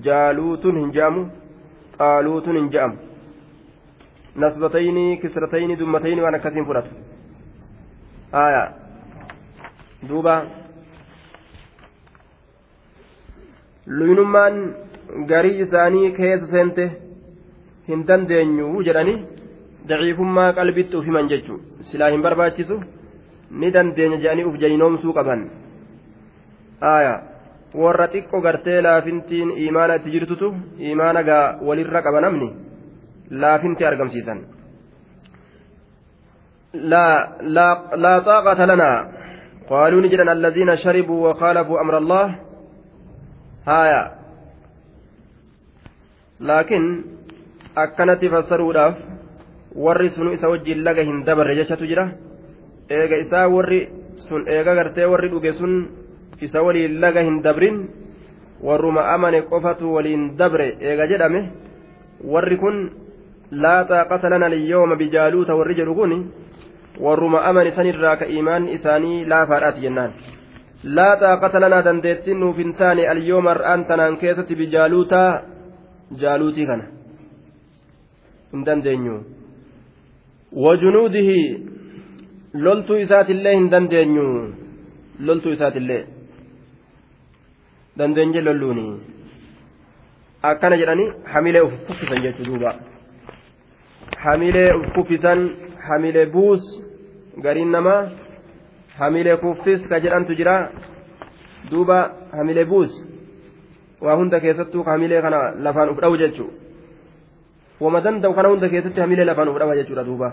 Jaaluutun 0.05 0.77
hin 0.81 0.91
je'amu 0.97 1.21
xaaluutun 1.97 2.55
hin 2.59 2.69
je'amu. 2.75 2.97
Nasbatayni 4.35 5.05
kisratayni 5.21 5.75
dummatayni 5.79 6.21
waan 6.21 6.35
akkasiin 6.39 6.65
fudhatu. 6.65 6.91
Aayaa. 8.43 8.67
Duuba. 10.09 10.35
Luynummaan 13.87 14.55
garii 15.31 15.59
isaanii 15.65 16.11
keessa 16.17 16.47
seente 16.55 16.83
hin 17.87 18.05
dandeenyu 18.07 18.67
jedhanii 18.87 19.17
daciifummaa 19.89 20.51
qalbitti 20.59 20.97
uf 20.97 21.05
himan 21.09 21.29
jechuun 21.31 21.61
silaa 21.91 22.09
hin 22.15 22.21
barbaachisu 22.25 22.77
ni 23.61 23.71
dandeenya 23.77 24.17
jedhanii 24.23 24.45
uf 24.49 24.59
jayinoomsuu 24.63 25.13
qaban 25.17 25.41
aayaa 26.81 27.19
warra 27.81 28.07
xiqqoo 28.13 28.41
gartee 28.41 28.81
laafintiin 28.81 29.51
imaana 29.67 29.95
itti 29.99 30.11
jirtutu 30.15 30.55
imaana 30.91 31.23
gaa 31.23 31.45
walirra 31.67 32.01
qaba 32.01 32.21
namni 32.21 32.49
laafinti 33.41 33.85
argamsiisan 33.85 34.39
laa 36.93 38.19
xaaqata 38.27 38.67
lanaa 38.71 38.97
qaaluu 39.69 40.01
ni 40.01 40.11
jedhan 40.11 40.33
allaziina 40.35 40.77
sharibuu 40.83 41.23
wakaalafuu 41.27 41.77
amra 41.83 41.97
allah 42.03 42.25
haaya 43.69 44.01
laakiin 46.39 46.85
akkanatti 47.75 48.29
fassaruudhaaf 48.33 48.95
warri 49.75 50.09
sun 50.09 50.33
isa 50.33 50.49
wajjiin 50.49 50.83
laga 50.83 51.03
hin 51.03 51.23
dabarre 51.25 51.55
jechatu 51.55 51.85
jira. 51.85 52.09
Eega 52.89 53.17
isaa 53.17 53.47
warri 53.49 53.89
sun 54.27 54.47
eega 54.47 54.75
gartee 54.75 55.05
warri 55.05 55.29
dhuge 55.29 55.53
sun 55.53 55.73
isa 56.47 56.61
waliin 56.67 56.99
laga 57.03 57.21
hin 57.27 57.41
dabrin 57.45 57.77
warruma 58.67 59.01
amane 59.15 59.41
qofatu 59.51 59.93
waliin 59.95 60.23
dabre 60.37 60.67
eega 60.79 61.07
jedhame 61.11 61.41
warri 62.33 62.57
kun 62.63 62.77
laa 63.63 63.83
xaaqata 63.91 64.29
lana 64.33 64.49
liyyooma 64.55 64.95
bijaaluuta 65.01 65.55
warri 65.59 65.75
jedhu 65.79 65.95
kun 65.99 66.13
warruma 67.05 67.39
amane 67.49 67.71
sanirraa 67.77 68.15
ka 68.21 68.25
imaan 68.39 68.67
isaanii 68.77 69.25
laafaadhaati 69.31 69.81
jennaan 69.85 70.11
laa 70.97 71.15
xaaqata 71.21 71.61
lanaa 71.63 71.85
dandeettiin 71.87 72.39
nuuf 72.43 72.57
hin 72.63 72.73
taane 72.81 73.07
alyooma 73.13 73.49
har'aan 73.55 73.85
tanaan 73.91 74.17
keessatti 74.23 74.55
bijaaluutaa 74.61 75.29
jaaluutii 76.21 76.67
kana 76.71 76.85
hin 78.53 78.65
dandeenyu 78.69 79.17
wajunuudihi 80.65 81.39
loltuu 82.67 82.95
isaatillee 83.07 83.55
hin 83.57 83.67
dandeenyu 83.73 84.29
loltuu 85.27 85.51
isaatillee 85.57 86.01
dandeenye 87.99 88.41
lolluuni 88.47 88.85
akkana 90.51 90.77
jedhanii 90.81 91.09
hamilee 91.33 91.61
uf 91.67 91.73
kuffisan 91.87 92.21
jechuu 92.25 92.45
duuba 92.49 92.71
hamilee 94.25 94.69
uf 94.79 94.87
kuffisan 94.95 95.39
hamilee 95.87 96.25
buus 96.35 96.63
gariin 97.45 97.71
namaa 97.75 98.01
hamilee 98.99 99.37
kuffis 99.43 99.81
ka 99.89 99.99
jedhantu 100.05 100.35
jira 100.39 100.55
duuba 101.71 101.97
hamilee 102.37 102.65
buus 102.71 102.91
waa 104.05 104.15
hunda 104.21 104.39
keessattuu 104.45 104.83
hamilee 104.89 105.21
kana 105.25 105.39
lafaan 105.67 105.89
uf 105.93 105.99
dhawu 106.03 106.17
jechuu 106.23 106.49
wama 107.83 108.01
danda'u 108.07 108.33
kana 108.37 108.49
hunda 108.53 108.69
keessatti 108.73 109.01
hamilee 109.01 109.25
lafaan 109.31 109.51
uf 109.51 109.59
dhawa 109.61 109.75
jechuudha 109.79 110.03
duuba 110.09 110.29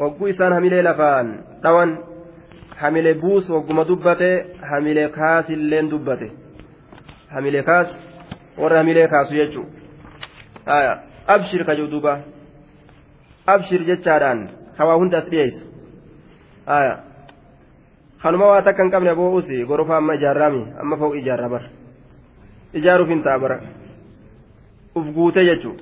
wagguu 0.00 0.28
isaan 0.34 0.52
hamilee 0.58 0.82
lafaan 0.88 1.28
dhawan 1.62 1.96
hamilee 2.80 3.14
buus 3.14 3.48
wagguma 3.50 3.84
dubbate 3.84 4.30
hamilee 4.70 5.08
kaas 5.08 5.48
illeen 5.50 5.90
dubbate 5.90 6.28
hamilee 7.34 7.62
kaas 7.62 7.88
warra 8.58 8.78
hamilee 8.78 9.08
kaasu 9.08 9.34
jechuu 9.34 9.66
haya 10.66 10.92
abshir 11.26 11.64
ka 11.64 11.74
jiru 11.76 11.88
duuba 11.90 12.12
abshir 13.46 13.84
jechaadhaan 13.90 14.48
hawaa 14.78 14.98
hunda 15.00 15.18
as 15.18 15.30
dhiyeessu 15.30 15.64
kanuma 18.22 18.46
waa 18.52 18.62
takka 18.62 18.82
hin 18.82 18.90
qabne 18.90 19.14
boo'usi 19.14 19.64
gorofa 19.64 19.96
amma 19.96 20.14
ijaarraami 20.14 20.62
amma 20.82 20.96
fooq 20.96 21.14
ijaarra 21.22 21.48
bara 21.48 21.68
ijaaruuf 22.74 23.08
hin 23.08 23.22
ta'a 23.22 23.38
bara 23.38 23.60
uf 24.94 25.06
guute 25.16 25.44
jechuu 25.48 25.74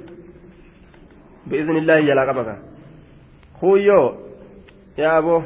bi'iznillaahi 1.48 2.06
jalaa 2.10 2.26
qaba 2.30 2.44
kaa 2.48 2.58
huyyoo 3.62 4.06
yaa 5.02 5.16
aboo 5.22 5.42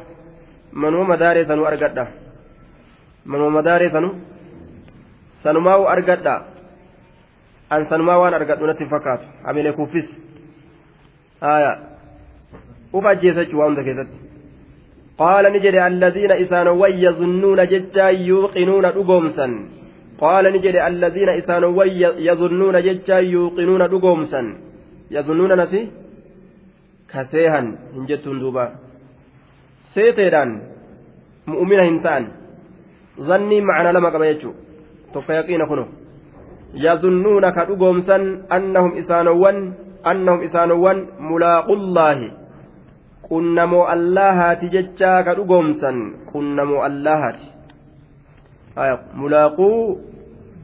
manuma 0.72 1.04
madaaree 1.04 1.44
sanuu 1.44 1.64
argadha 1.64 2.06
manuma 3.26 3.50
madaaree 3.50 3.90
sanu 3.90 4.14
sanumaa 5.42 5.78
argadha 5.96 6.34
an 7.70 7.88
sanumaa 7.90 8.18
waan 8.18 8.34
argadhu 8.34 8.66
natti 8.66 8.84
hin 8.84 8.90
fakkaatu 8.94 9.26
hamilee 9.44 9.72
kuuffis 9.72 10.08
haya 11.40 11.76
uf 12.92 13.06
ajjeesa 13.06 13.44
jechuu 13.44 13.60
waa 13.60 13.68
hunda 13.70 13.84
keessatti 13.90 14.28
قال 15.18 15.52
نجد 15.52 15.74
الذين 15.74 16.32
إسانوا 16.32 16.86
يظنون 16.86 17.66
ججا 17.66 18.08
يوقنون 18.08 18.84
رقومسا 18.84 19.46
قال 20.20 20.44
نجد 20.52 20.76
الذين 20.76 21.28
إسانوا 21.28 21.84
يظنون 22.28 22.82
ججا 22.82 23.18
يوقنون 23.18 23.82
رقومسا 23.82 24.42
يظنون 25.10 25.60
نسي 25.60 25.80
كسيها 27.12 27.60
seeteedhaan 29.98 30.50
mu'umina 31.50 31.82
hin 31.90 31.98
ta'an. 32.06 32.24
Zanni 33.28 33.58
macnaa 33.60 33.92
lama 33.98 34.14
qaba 34.14 34.30
jechuudha 34.30 34.62
tokko 35.12 35.32
yaqiina 35.32 35.66
kuno 35.66 35.84
yazunnuuna 36.74 37.52
ka 37.52 37.64
dhugoomsan 37.64 38.44
annahum 38.50 38.96
isaanowwan 39.00 39.74
annahum 40.04 40.42
isaanowwan 40.42 40.98
mulaaqullaahi 41.18 42.32
qunnamoo 43.28 43.84
allahaati 43.94 44.68
jechaa 44.68 45.22
ka 45.24 45.34
dhugoomsan. 45.34 45.96
Qunnamoo 46.32 46.82
allahaati. 46.82 47.46
Mulaaquu 49.14 49.68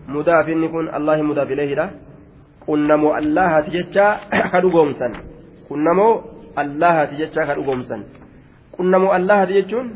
mudaafinni 0.08 0.68
kun 0.68 0.88
allahi 0.88 1.22
mudaaf 1.22 1.50
ileehidha 1.50 1.88
qunnamoo 2.66 3.12
allahaati 3.20 3.70
jechaa 3.70 4.12
ka 4.52 4.60
dhugoomsan. 4.60 5.12
Qunnamoo 5.68 6.12
allahaati 6.56 7.16
jechaa 7.16 7.46
ka 7.46 7.54
dhugoomsan. 7.58 8.04
Qunnamoo 8.76 9.12
allahaati 9.18 9.52
jechuun 9.58 9.90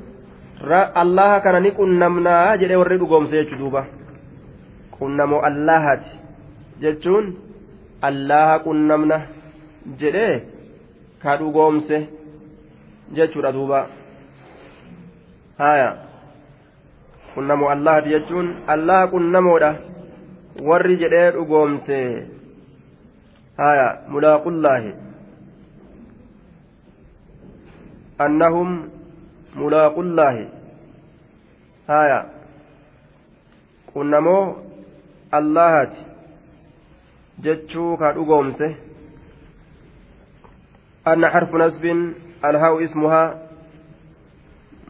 allaha 1.05 1.41
kana 1.41 1.61
ni 1.61 1.71
qunnamnaa 1.81 2.57
jedhee 2.63 2.77
warri 2.83 2.99
dhugoomse 3.03 3.37
jechuu 3.41 3.59
duuba 3.63 3.87
qunnamoo 4.99 5.41
allahaati 5.51 6.11
jechuun 6.85 7.35
allaha 8.11 8.59
qunnamna 8.67 9.21
jedhee 10.01 10.35
ka 11.23 11.37
dhugoomse 11.41 11.97
jechuudha 13.19 13.53
duuba 13.53 13.87
haya 15.59 15.89
qunnamoo 17.35 17.71
allahati 17.75 18.09
jechuun 18.15 18.49
allah 18.75 19.01
qunnamoodha 19.15 19.71
warri 20.69 20.97
jedhee 21.03 21.31
dhugoomse 21.37 21.99
haya 23.57 23.89
mulaaqullaahi 24.15 24.93
annahum 28.19 28.91
mulaaqullaahi 29.55 30.45
haya 31.87 32.21
qunnamoo 33.93 34.57
allahati 35.31 36.07
jechuu 37.47 37.97
ka 37.97 38.13
dhugoomse 38.13 38.77
anna 41.05 41.31
harfu 41.31 41.59
nasbin 41.59 42.01
الهاء 42.45 42.85
اسمها 42.85 43.43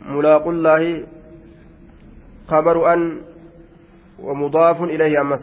ملاق 0.04 0.48
الله 0.48 1.06
خبر 2.48 2.92
أن 2.94 3.20
ومضاف 4.18 4.82
إليه 4.82 5.20
أمس 5.20 5.40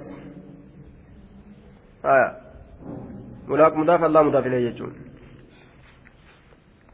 آية 2.05 2.37
ملاق 3.47 3.73
مضاف 3.77 4.03
الله 4.03 4.21
مضاف 4.23 4.45
إليه 4.47 4.69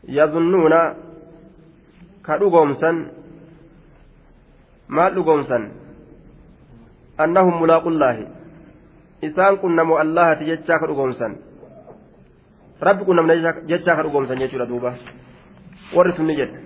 يجون 0.08 0.18
يظنون 0.18 0.74
كدغومسا 2.26 2.92
ما 4.90 5.10
دغومسا 5.10 5.60
أنهم 7.20 7.62
ملاق 7.62 7.88
الله 7.88 8.18
إسان 9.24 9.56
كنا 9.62 10.02
الله 10.02 10.34
تججا 10.34 10.76
كدغومسا 10.78 11.52
rabbi 12.82 13.06
kun 13.06 13.16
namna 13.16 13.38
jechaa 13.70 13.96
ka 13.96 14.04
dhugoomsan 14.04 14.42
jechuudha 14.42 14.66
duuba 14.66 14.92
warri 15.96 16.14
sun 16.18 16.26
ni 16.26 16.36
jedhe 16.36 16.58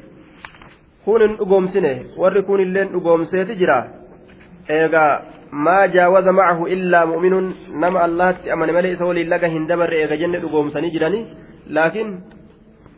kun 1.06 1.22
hin 1.22 1.34
dhugoomsine 1.40 1.92
warri 2.22 2.44
kun 2.48 2.62
illeen 2.66 2.94
dhugoomseeti 2.94 3.58
jira 3.62 3.78
eegaa 4.78 5.12
maa 5.66 5.88
jaawaza 5.96 6.32
macahu 6.40 6.70
illaa 6.76 7.06
mu'minuun 7.12 7.50
nama 7.84 8.06
allahatti 8.08 8.52
amane 8.56 8.72
malee 8.78 8.94
isa 8.96 9.10
waliin 9.10 9.30
laga 9.34 9.52
hin 9.56 9.68
dabarre 9.72 10.00
eega 10.04 10.20
jenne 10.22 10.42
dhugoomsanii 10.46 10.94
jiranii 10.96 11.26
laakiin 11.78 12.16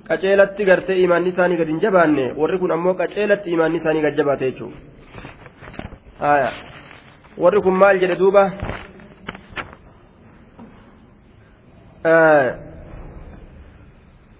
qaceelatti 0.09 0.67
gartee 0.69 0.97
imaanni 1.05 1.29
isaanii 1.33 1.57
gad 1.61 1.69
hin 1.73 1.81
jabaanne 1.85 2.25
warri 2.41 2.57
kun 2.63 2.71
ammoo 2.75 2.93
qaceelatti 3.01 3.49
imaanni 3.57 3.77
isaanii 3.81 4.03
gad 4.05 4.15
jabaate 4.21 4.45
jechuudha 4.51 6.51
warri 7.45 7.61
kun 7.67 7.75
maal 7.83 7.97
jedhe 8.03 8.15
duuba 8.23 8.43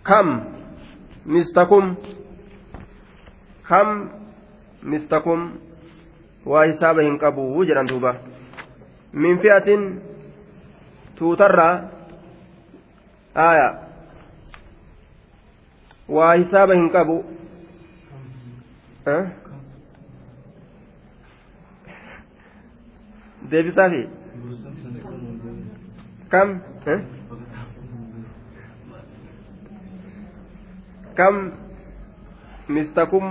kam 0.03 0.27
mistakum 1.25 1.95
kam 3.67 3.88
mistakum 4.84 5.60
waa 6.45 6.65
hisaaba 6.71 7.01
hin 7.03 7.19
qabu 7.19 7.63
jedhan 7.67 7.89
duuba 7.91 8.15
min 9.13 9.39
fi'atin 9.43 9.84
tuutarraa 11.19 11.75
aya 13.47 13.67
waa 16.15 16.33
hisaaba 16.35 16.73
hin 16.79 16.89
qabu 16.89 17.15
deebisaafi 23.51 24.01
kam 26.35 26.55
kam 31.19 31.35
mistakum 32.77 33.25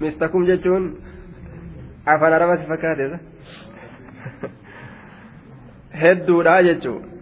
mistakum 0.00 0.46
jechuun 0.52 0.88
afaan 2.14 2.32
arabatti 2.38 2.66
fakkaateessa 2.72 3.18
hedduudha 6.02 6.56
jechuun 6.70 7.15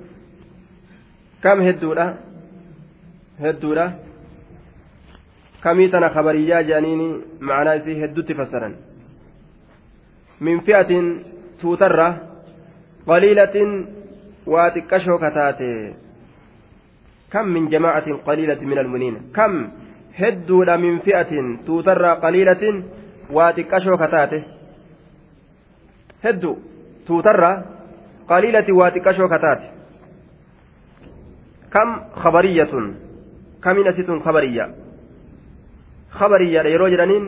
kamii 5.64 5.88
tana 5.88 6.10
kabariyyaa 6.10 6.62
jedhaniini 6.68 7.06
ma'anaa 7.48 7.74
isii 7.80 8.00
heddutti 8.00 8.34
fassaran 8.40 8.74
min 10.48 10.60
fi'atin 10.66 11.06
tuutarra 11.60 12.08
qaliilatin 13.10 13.70
waa 14.54 14.66
xiqqashoo 14.74 15.18
kataate 15.24 15.68
kam 17.36 17.52
min 17.56 17.70
jamaacatin 17.74 18.18
qaliilati 18.26 18.70
min 18.72 18.82
almuniina 18.84 19.20
kam 19.38 19.60
hedduudha 20.20 20.78
min 20.86 21.00
fi'atin 21.06 21.48
tuutarraa 21.68 22.16
qaliilatin 22.26 22.82
waa 23.38 23.52
xiqqashoo 23.60 23.98
kataate 24.04 24.42
heddu 26.24 26.52
tuutarraa 27.06 27.56
qaliilati 28.32 28.72
waa 28.80 28.90
xiqqashoo 28.96 29.28
kataate 29.36 29.73
khabariyatun 32.22 32.84
kamin 33.60 33.88
asitun 33.88 34.22
khabariyya 34.26 34.68
khabariyyaadha 36.18 36.70
yeroo 36.74 36.90
jedhaniin 36.94 37.26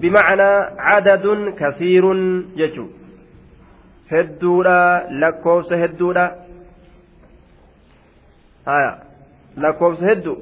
bimacnaa 0.00 0.56
cadadun 0.88 1.40
kasiirun 1.60 2.20
jechuu 2.60 2.88
hedduudha 4.12 4.76
lakkoofsa 5.22 5.76
hedduudha 5.82 6.24
haya 8.70 8.92
lakkoofsa 9.56 10.06
heddu 10.10 10.34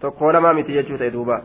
tokkoo 0.00 0.32
namaa 0.32 0.54
miti 0.54 0.78
jechuu 0.78 0.98
ta'e 0.98 1.12
duuba 1.18 1.42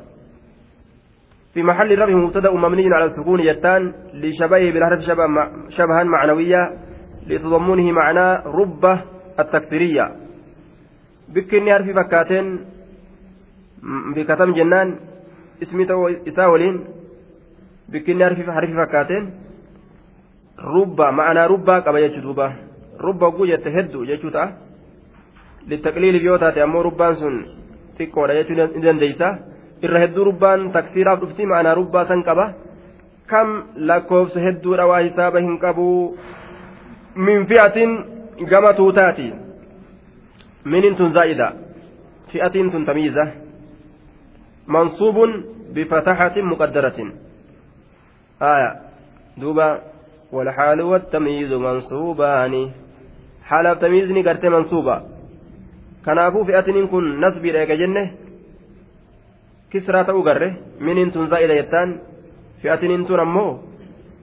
في 1.54 1.64
محل 1.64 2.00
رفع 2.00 2.14
مبتدا 2.14 2.52
مبني 2.52 2.94
على 2.94 3.06
السكون 3.06 3.40
يتان 3.40 3.94
لشبهه 4.14 4.72
بالحرف 4.72 5.00
شبه 5.02 5.26
شبها 5.70 6.04
معنويا 6.04 6.78
لتضمنه 7.28 7.92
معنى 7.92 8.28
ربة 8.46 9.02
التكسيرية 9.40 10.06
بكني 11.34 11.74
حرف 11.74 11.90
فكاتين 11.90 12.60
بكتم 14.16 14.54
جنان 14.54 14.96
اسمي 15.64 15.86
تو 15.86 16.08
إساولين 16.28 16.76
بكني 17.90 18.26
حرف 18.26 18.50
حرف 18.50 18.72
فكاتين 18.82 19.24
ربة 20.60 21.12
معنى 21.12 21.46
ربة 21.46 21.80
كما 21.80 22.00
يجدوبة 22.00 22.48
ربة 23.02 23.26
قوية 23.38 23.56
تهدو 23.56 24.04
يجوتا 24.04 24.44
للتقليل 25.68 26.20
بيوتاتي 26.20 26.64
أمو 26.64 26.82
ربان 26.82 27.16
سن 27.16 27.36
xiqqoodha 28.00 28.34
jechuun 28.40 28.60
ni 28.76 28.82
dandeeysa 28.88 29.28
irra 29.86 30.00
hedduu 30.04 30.24
rubbaan 30.30 30.72
taksiiraaf 30.76 31.20
dhufti 31.22 31.44
ma'anaa 31.52 31.76
rubbaa 31.82 32.06
san 32.12 32.22
qaba 32.28 32.46
kam 33.32 33.50
lakkoofsa 33.90 34.40
hedduudha 34.46 34.88
waa 34.92 35.02
hisaaba 35.08 35.40
hin 35.40 35.60
gama 38.46 38.74
tuutaati 38.74 39.34
minin 40.66 40.96
tun 40.96 41.14
zaa'ida 41.14 41.54
fi'atiin 42.32 42.72
tun 42.72 42.86
tamiiza 42.86 43.28
mansuubun 44.68 45.46
bifataxatin 45.74 46.46
muqaddaratin 46.46 47.14
aya 48.40 48.76
duuba 49.42 49.90
والحال 50.32 50.82
والتمييز 50.82 51.54
منصوبان 51.54 52.54
حال 53.50 53.80
تمييزني 53.80 54.22
قرت 54.22 54.46
kanaafuu 56.06 56.46
fi'atiniin 56.46 56.88
kun 56.88 57.20
nasbiidha 57.22 57.60
eega 57.60 57.76
jenne 57.76 58.04
kisraa 59.70 60.04
ta'uu 60.04 60.24
garre 60.24 60.50
miniin 60.80 61.12
tun 61.12 61.28
zaa'ida 61.30 61.58
jettaan 61.60 61.96
fi'atiniin 62.62 63.06
tun 63.06 63.20
ammoo 63.20 63.52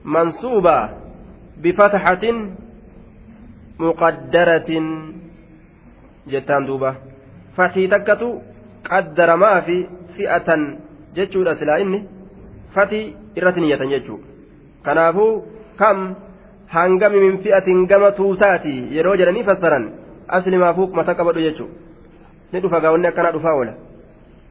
mansuuba 0.03 0.75
bifataxatin 1.61 2.39
muqaddaratin 3.79 4.85
jettaan 6.31 6.67
duuba. 6.67 6.95
Fatii 7.57 7.87
takkatu 7.93 8.29
qaddaramaa 8.89 9.61
fi 9.67 9.75
fi'atan 10.17 10.61
jechuudha 11.15 11.55
silaa 11.55 11.77
inni. 11.83 11.99
Fatii 12.75 13.15
irratti 13.37 13.61
niyyatan 13.61 13.89
jechuu. 13.89 14.19
Kanaafuu 14.85 15.45
kam 15.77 16.15
hangami 16.67 17.19
min 17.19 17.37
fi'atin 17.43 17.87
gama 17.87 18.11
tuutaati 18.11 18.75
yeroo 18.95 19.15
jedhanii 19.15 19.43
fassaran 19.49 19.85
aslimaafuu 20.27 20.87
mata 20.99 21.15
qabadhu 21.15 21.41
jechuun 21.47 21.71
ni 22.51 22.59
dhufa 22.61 22.79
gaawwanni 22.83 23.07
akkanaa 23.07 23.31
dhufaa 23.35 23.55
oola. 23.59 23.73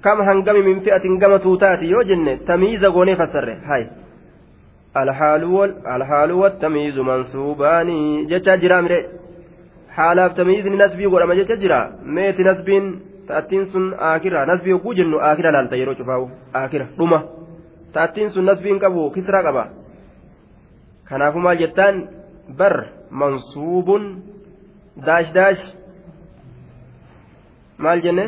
Kam 0.05 0.19
hangami 0.29 0.63
min 0.63 0.81
fi'atin 0.85 1.19
gama 1.19 1.39
tuutaati 1.39 1.91
yoo 1.91 2.03
jenne 2.11 2.37
tamiiza 2.49 2.91
goonee 2.91 3.17
fassarre 3.17 3.55
hay 3.69 3.85
wattamiizu 6.43 7.05
mansuubaanii 7.05 8.27
jechaa 8.33 8.57
jira 8.57 8.83
mire 8.83 8.99
haalaaf 9.97 10.35
tamiizni 10.35 10.77
nasbii 10.77 11.09
godhama 11.13 11.35
jecha 11.41 11.57
jira 11.63 11.79
meeti 12.17 12.45
nasbiin 12.49 12.87
ta'attiin 13.29 13.67
sun 13.73 13.87
aakira 14.09 14.47
nasbii 14.51 14.73
hogguu 14.77 14.95
jennu 14.99 15.21
aakira 15.29 15.53
laalta 15.57 15.77
yeroo 15.81 15.95
cufaa'u 16.01 16.27
aakira 16.61 16.87
dhuma 16.99 17.19
ta'attiin 17.95 18.31
sun 18.35 18.45
nasbiin 18.51 18.81
qabu 18.85 19.11
kisraa 19.17 19.43
qaba 19.47 19.65
kanaafuu 21.09 21.45
maal 21.47 21.59
jettaan 21.63 22.03
bar 22.59 22.75
mansuubun 23.23 24.05
daash 25.07 25.33
daash 25.39 25.65
maal 27.87 28.05
jenne 28.09 28.27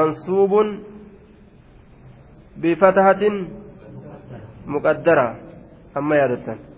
mansuubun 0.00 0.68
bifatahatin 2.62 3.36
muqaddara 4.66 5.26
amma 5.94 6.16
yaadattan 6.16 6.72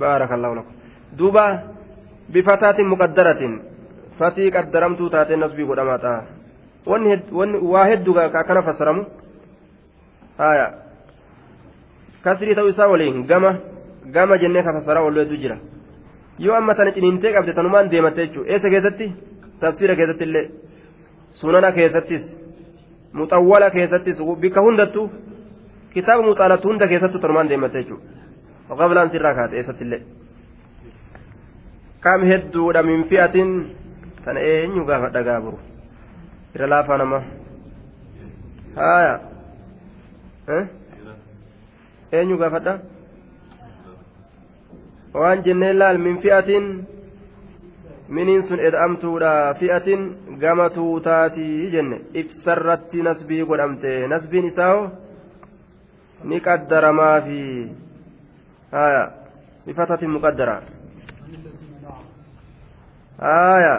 بارك 0.00 0.30
الله 0.36 0.50
لكم 0.56 0.74
دوبا 1.18 1.46
بفتاة 2.34 2.78
مقدرة 2.92 3.42
فتي 4.18 4.44
قدرمت 4.54 5.00
تاتي 5.12 5.34
نسبي 5.42 5.62
قدماتا 5.70 6.14
واحد 7.74 7.98
دوغا 8.06 8.42
كان 8.46 8.58
فسرمو 8.66 9.02
آية 10.50 10.66
كسري 12.24 12.52
تو 12.56 12.68
إسا 12.70 12.84
ولين 12.92 13.16
غما 13.30 13.50
غما 14.14 14.36
جنة 14.42 14.68
فسرا 14.76 15.00
ولو 15.06 15.22
جرا 15.42 15.58
yoo 16.44 16.54
amma 16.56 16.74
tana 16.74 16.90
ciniintee 16.96 17.32
qabde 17.34 17.52
tanumaan 17.56 17.90
deematte 17.92 18.20
jechuudha 18.24 18.50
eessa 18.52 18.68
keessatti 18.72 19.06
tafsiira 19.60 19.94
keessatti 19.98 20.24
illee 20.28 20.46
sunana 21.40 21.70
keessattis 21.78 22.24
muxawwala 23.18 23.68
keessattis 23.74 24.16
bikka 24.42 24.60
hundattuu 24.66 25.06
kitaaba 25.94 26.22
muxaalatu 26.28 26.68
hunda 26.68 26.88
keessattuu 26.92 27.20
tanumaan 27.20 27.48
deematte 27.48 27.82
jechuudha 27.82 28.78
qablaan 28.80 29.10
sirraa 29.10 29.34
kaate 29.38 29.56
eessatti 29.60 29.84
illee 29.84 30.02
kam 32.00 32.20
hedduudha 32.30 32.82
min 32.82 33.04
fi'atin 33.10 33.50
tana 34.24 34.40
eenyu 34.52 34.84
gaafa 34.90 35.08
dhagaa 35.16 35.40
buru 35.46 35.58
irra 36.54 36.66
laafaa 36.74 36.98
nama 37.02 37.18
haaya 38.76 39.14
eenyu 42.12 42.36
gaafadha 42.38 42.78
waan 45.14 45.44
jenneen 45.44 45.78
laal 45.82 45.98
min 46.06 46.16
fi'atin 46.22 46.66
miniin 48.18 48.42
sun 48.48 48.60
ed'amtuudha 48.68 49.32
fi'atin 49.60 50.02
gama 50.42 50.66
tuutaatii 50.76 51.70
jenne 51.74 52.00
ibsarratti 52.22 53.02
nasbii 53.08 53.44
godhamte 53.50 53.92
nasbiin 54.12 54.50
isaa 54.52 54.74
ni 56.24 56.40
qaddaramaafi 56.40 57.40
haya 58.72 59.02
bifatatin 59.66 60.10
muqaddara 60.10 60.56
haaya 63.20 63.74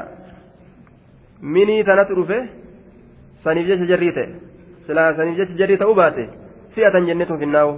minii 1.41 1.83
tanatu 1.83 2.15
dhufe 2.15 2.39
saniif 3.43 3.67
jecha 3.67 3.85
jarrii 3.91 4.13
ta'e 4.17 4.29
silaa 4.87 5.13
saniif 5.17 5.37
jecha 5.41 5.57
jarrii 5.61 5.77
ta'uu 5.81 5.95
baate 5.95 6.29
fi'atan 6.75 7.05
jenneetu 7.09 7.37
finnaa'u 7.41 7.73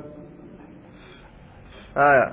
haaya 1.96 2.28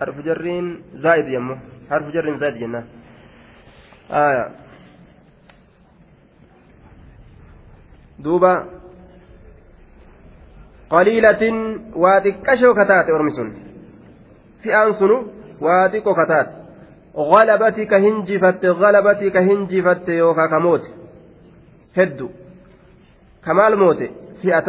harfu 0.00 0.22
jarriin 0.28 0.66
zaa'id 1.04 1.28
yemmoo 1.34 1.58
harfu 1.90 2.10
jarriin 2.16 2.38
zaa'id 2.42 2.58
jennaan 2.62 2.86
haaya 4.10 4.44
duuba 8.24 8.52
qaliilatin 10.92 11.56
waa 12.02 12.20
xiqqashoo 12.24 12.74
kataate 12.74 13.12
ormi 13.16 13.32
sun. 13.38 13.48
Fi'aan 14.62 14.92
sunu 15.00 15.16
waa 15.60 15.88
xiqqoo 15.92 16.14
kataate. 16.20 16.66
غلبتي 17.16 17.84
كهنجفت 17.84 18.64
غلبتي 18.64 19.30
كهنجفت 19.30 20.08
يوكا 20.08 20.46
كموت 20.46 20.84
هدو 21.96 22.28
كمال 23.44 23.78
موت 23.78 24.00
فئة 24.42 24.68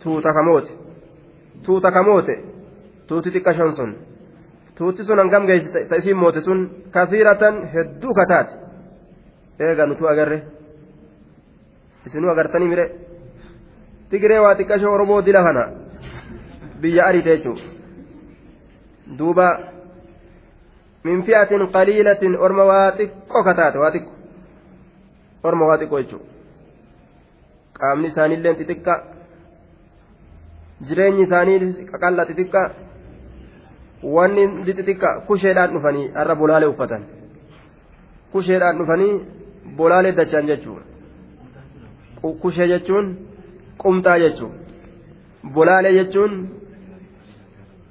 توتا 0.00 0.30
كموت 0.32 0.66
توتا 1.64 1.90
كموت 1.90 2.28
توتي 3.08 3.30
تكشن 3.30 3.70
سن 3.78 3.90
توتي 4.76 5.02
سن 5.02 5.18
هنگم 5.18 5.46
جيس 5.46 5.64
تأسيم 5.90 6.20
موت 6.20 6.38
سن 6.38 6.68
كثيرة 6.94 7.42
هدو 7.74 8.12
كتات 8.18 8.48
eega 9.58 9.86
nutu 9.86 10.04
agarre. 10.08 10.38
Isinuu 12.06 12.30
agartanii 12.30 12.68
mire. 12.68 12.84
Tigiree 14.10 14.38
waa 14.44 14.54
xiqqashoo 14.58 14.92
oromoo 14.96 15.22
dila 15.22 15.42
kana 15.46 15.64
biyya 16.80 17.06
ariite 17.08 17.30
jechuun 17.36 17.58
duuba 19.18 19.48
min 21.04 21.22
fi'atin 21.26 21.66
qaliilatin 21.76 22.38
orma 22.46 22.64
waa 22.70 22.86
xiqqoo 22.98 23.42
kataate 23.48 23.78
waa 23.82 23.92
xiqqo 23.96 24.12
orma 25.48 25.64
waa 25.68 25.78
xiqqoo 25.82 26.00
jechuudha 26.02 26.26
qaamni 27.78 28.08
isaaniillee 28.12 28.54
xixiqqa 28.60 28.94
jireenyi 30.88 31.22
isaanii 31.28 31.86
qaqalla 31.92 32.28
xixiqqa 32.30 32.62
wanni 34.16 34.44
xixiqqa 34.66 35.10
kusheedhaan 35.28 35.70
dhufanii 35.74 36.10
har'a 36.18 36.34
bolaalee 36.42 36.72
uffatan 36.74 37.02
kusheedhaan 38.32 38.78
dhufanii 38.80 39.14
bolaalee 39.78 40.16
dachaan 40.18 40.46
jechuudha 40.50 40.84
kushee 42.42 42.68
jechuun 42.74 43.06
qumxaa 43.82 44.18
jechuudha 44.24 44.58
bolaalee 45.54 45.94
jechuun 45.98 46.32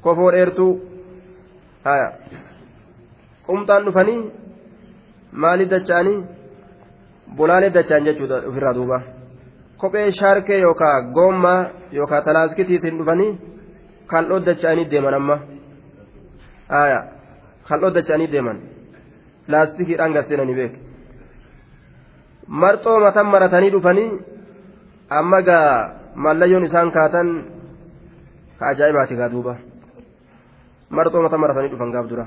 kofoo 0.04 0.32
dheertuu 0.36 0.74
haya. 1.88 2.08
qumxaan 3.48 3.86
dhufanii 3.86 4.22
maaliif 5.44 5.70
dacha'anii 5.74 6.20
bolaalee 7.38 7.74
dacha'an 7.78 8.08
jechuudha 8.08 8.38
ofirraa 8.50 8.76
duuba 8.78 8.98
kophee 9.82 10.12
shaarkee 10.20 10.60
yookaan 10.66 11.12
goommaa 11.18 11.60
yookaan 11.98 12.24
talaaskitiitiin 12.28 12.98
dhufanii 13.00 13.32
kal'oo 14.12 14.40
dacha'anii 14.48 14.88
deeman 14.92 15.18
amma 15.20 15.38
kal'oo 17.70 17.92
dacha'anii 17.98 18.32
deeman 18.34 18.58
laastikiidhaan 19.52 20.16
gasseenanii 20.18 20.58
beeku 20.62 20.78
marxoo 22.62 22.98
matan 23.06 23.28
maratanii 23.34 23.72
dhufanii 23.76 24.10
amma 25.10 25.42
gaa 25.42 25.70
mallayyoon 26.16 26.66
isaan 26.66 26.92
kaatan 26.92 27.28
ka 28.60 28.68
ajaa'ibaati 28.74 29.16
gaa 29.16 29.30
duuba 29.30 29.56
marxoo 30.90 31.22
matan 31.22 31.40
maratanii 31.40 31.72
dhufan 31.72 31.92
gaaf 31.92 32.08
dura. 32.10 32.26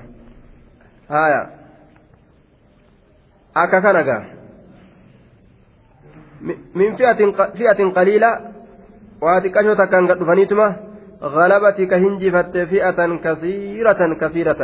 haya 1.08 1.40
akka 3.54 3.80
kana 3.80 4.02
gaa 4.02 4.22
min 6.74 6.96
fi'atin 7.58 7.94
qaliila 7.94 8.30
waa 9.20 9.40
xiqqashoo 9.42 9.76
takkaan 9.80 10.06
gad 10.06 10.18
dhufaniituma 10.18 10.88
غلبتي 11.22 11.86
كهنجفت 11.86 12.54
فئة 12.70 13.00
كثيرة 13.24 14.00
كثيرة 14.20 14.60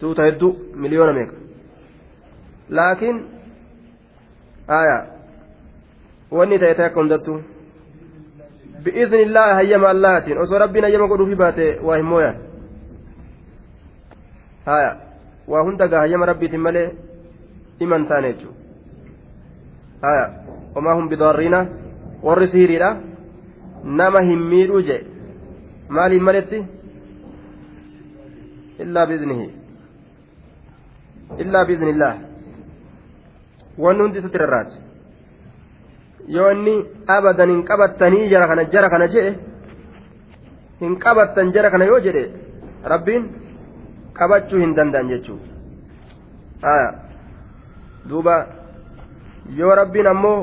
توتا 0.00 0.28
هدو 0.28 0.48
مليون 0.74 1.28
ميك 6.32 6.62
لكن 6.62 6.64
آية 6.64 6.70
واني 6.70 6.74
تأتي 6.74 6.94
كندتو 6.94 7.40
بإذن 8.84 9.14
الله 9.14 9.60
هيما 9.60 9.90
اللاتين 9.90 10.38
وصو 10.38 10.56
ربنا 10.56 10.88
يما 10.88 11.06
قدو 11.06 11.26
في 11.26 11.34
باتي 11.34 11.78
واهمويا 11.82 12.50
haya 14.66 14.96
waa 15.48 15.62
hunda 15.62 15.88
gahayyama 15.88 16.26
rabbiitiin 16.26 16.62
malee 16.62 16.88
iman 17.84 18.06
taane 18.08 18.32
jechuudha 18.32 18.58
haya 20.02 20.26
homaa 20.74 20.94
hun 20.98 21.08
bidoorriina 21.08 21.60
warri 22.22 22.50
siiriidha 22.50 22.90
nama 24.00 24.20
hin 24.28 24.42
miidhuu 24.50 24.82
jee 24.88 25.00
maaliin 25.98 26.26
maletti 26.28 26.60
illaa 28.84 29.06
biiznihi 29.12 29.48
illaa 31.44 31.64
biiznillah 31.70 32.14
wanni 33.86 34.02
hundi 34.02 34.18
isatti 34.22 34.42
rarraati 34.44 34.76
yoo 36.28 36.50
inni 36.50 36.74
abadan 37.06 37.50
hin 37.50 37.62
qabattanii 37.64 38.28
jara 38.30 38.46
kana 38.48 38.64
jara 38.74 38.88
kana 38.90 39.06
jedhe 39.14 39.32
hin 40.80 40.96
qabattan 41.04 41.52
jara 41.52 41.70
kana 41.70 41.84
yoo 41.84 42.00
jedhe 42.06 42.24
rabbiin 42.92 43.28
qabachuu 44.18 44.60
hin 44.62 44.74
danda'an 44.76 45.08
jechuudha 45.12 46.76
duuba 48.08 48.36
yoo 49.60 49.74
rabbiin 49.82 50.06
ammoo 50.14 50.38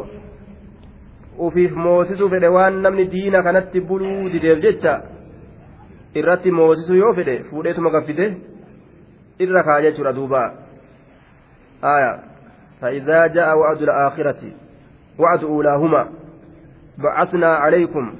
ufiif 1.48 1.72
moosisuu 1.86 2.30
fedhe 2.30 2.48
waan 2.58 2.82
namni 2.82 3.06
diina 3.16 3.44
kanatti 3.48 3.82
buluu 3.82 4.30
dideef 4.36 4.62
jecha 4.68 4.94
irratti 6.22 6.52
moosisuu 6.60 7.02
yoo 7.02 7.14
fedhe 7.20 7.36
fuudheetuma 7.50 7.90
gaffite 7.98 8.26
irra 9.46 9.64
kaa 9.64 9.82
jechuudha 9.88 10.14
duuba 10.20 10.42
fa'iidaa 12.82 13.28
ja'a 13.36 13.54
wa'aduu 13.60 13.88
la'aakhirati. 13.90 14.67
وعد 15.20 15.44
أولاهما. 15.44 16.04
بعثنا 16.98 17.48
عليكم. 17.48 18.16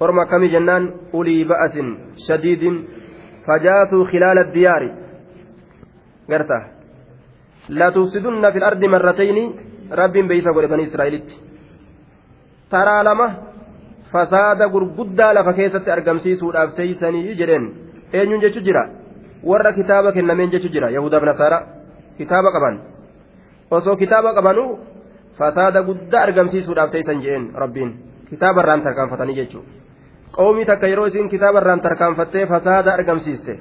فرما 0.00 0.24
كم 0.24 0.44
جنان 0.44 0.90
أولي 1.14 1.44
بأس 1.44 1.74
شديد 2.28 2.62
فجاثوا 3.46 4.04
خلال 4.12 4.38
الديار. 4.38 4.82
قرته 6.30 6.62
لا 7.68 7.90
تفسدن 7.90 8.50
في 8.50 8.58
الأرض 8.58 8.84
مرتين. 8.84 9.38
رب 9.92 10.12
بيت 10.12 10.48
بني 10.48 10.82
إسرائيل. 10.82 11.22
ترى 12.70 12.96
لما 13.04 13.28
فساد 14.14 14.60
غرغدا 14.72 15.28
لفا 15.36 15.52
كيست 15.58 15.86
أرقمسيسودhaaf 15.94 16.70
teeysanii 16.78 17.34
jedheen 17.40 17.64
eenyuun 18.18 18.40
jechu 18.44 18.60
jira 18.66 18.82
warra 19.50 19.72
kitaaba 19.78 20.12
kennameen 20.16 20.50
jechu 20.54 20.68
jira 20.74 20.90
yahudaa 20.96 21.20
fi 21.22 21.26
nasaara 21.30 21.58
kitaaba 22.18 22.52
qaban 22.56 22.76
osoo 23.76 23.96
kitaaba 24.02 24.34
qabanuu 24.36 24.70
fasaada 25.38 25.82
guddaa 25.82 26.22
argamsiisuudhaaf 26.22 26.90
teeysan 26.90 27.22
je'een 27.22 27.50
rabbiin. 27.54 27.90
Kitaabarraan 28.30 28.82
tarkaanfatanii 28.82 29.36
jechuudha 29.36 29.84
qawmii 30.36 30.66
takka 30.66 30.86
yeroo 30.86 31.06
isin 31.06 31.18
isiin 31.18 31.30
kitaabarraan 31.30 31.80
tarkaanfattee 31.80 32.46
fasaada 32.46 32.94
argamsiiste. 32.94 33.58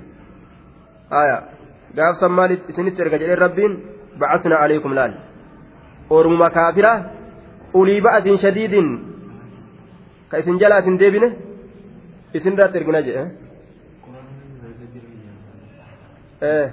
Gaafsan 1.95 2.31
maal 2.31 2.51
isinitti 2.67 3.01
erga 3.01 3.17
jedheen 3.17 3.37
rabbiin? 3.37 3.73
Bacasnaa 4.19 4.63
aleekum 4.65 4.95
laal. 4.95 5.13
Ormuma 6.09 6.49
kaafira? 6.49 6.93
Ulii 7.73 8.01
ba'atiin 8.01 8.37
shadiidin? 8.37 8.87
Ka 10.29 10.37
isin 10.37 10.59
jalaa 10.59 10.79
isin 10.79 10.99
deebine? 10.99 11.29
Isin 12.33 12.53
irratti 12.53 12.77
ergina 12.77 13.01
jedhe 13.01 13.43
ee 16.43 16.47
eh? 16.49 16.63
eh, 16.63 16.71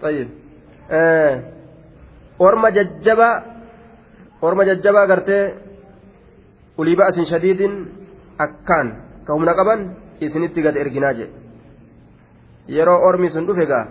xayyib 0.00 0.28
ee 0.90 1.32
eh, 1.32 1.42
orma 2.38 2.70
jajjabaa 2.76 3.53
orma 4.42 4.64
jajjabaa 4.64 5.06
gartee 5.06 5.54
ulii 6.78 6.96
ba'asin 6.96 7.24
shadiidin 7.30 7.72
akkaan 8.38 8.88
ka 9.26 9.32
humna 9.34 9.54
qaban 9.54 9.80
isinitti 10.20 10.62
gad 10.62 10.76
erginaa 10.76 11.12
jedhe 11.18 11.32
yeroo 12.68 12.98
ormi 13.08 13.30
sun 13.30 13.46
dhufe 13.46 13.66
gaa 13.66 13.84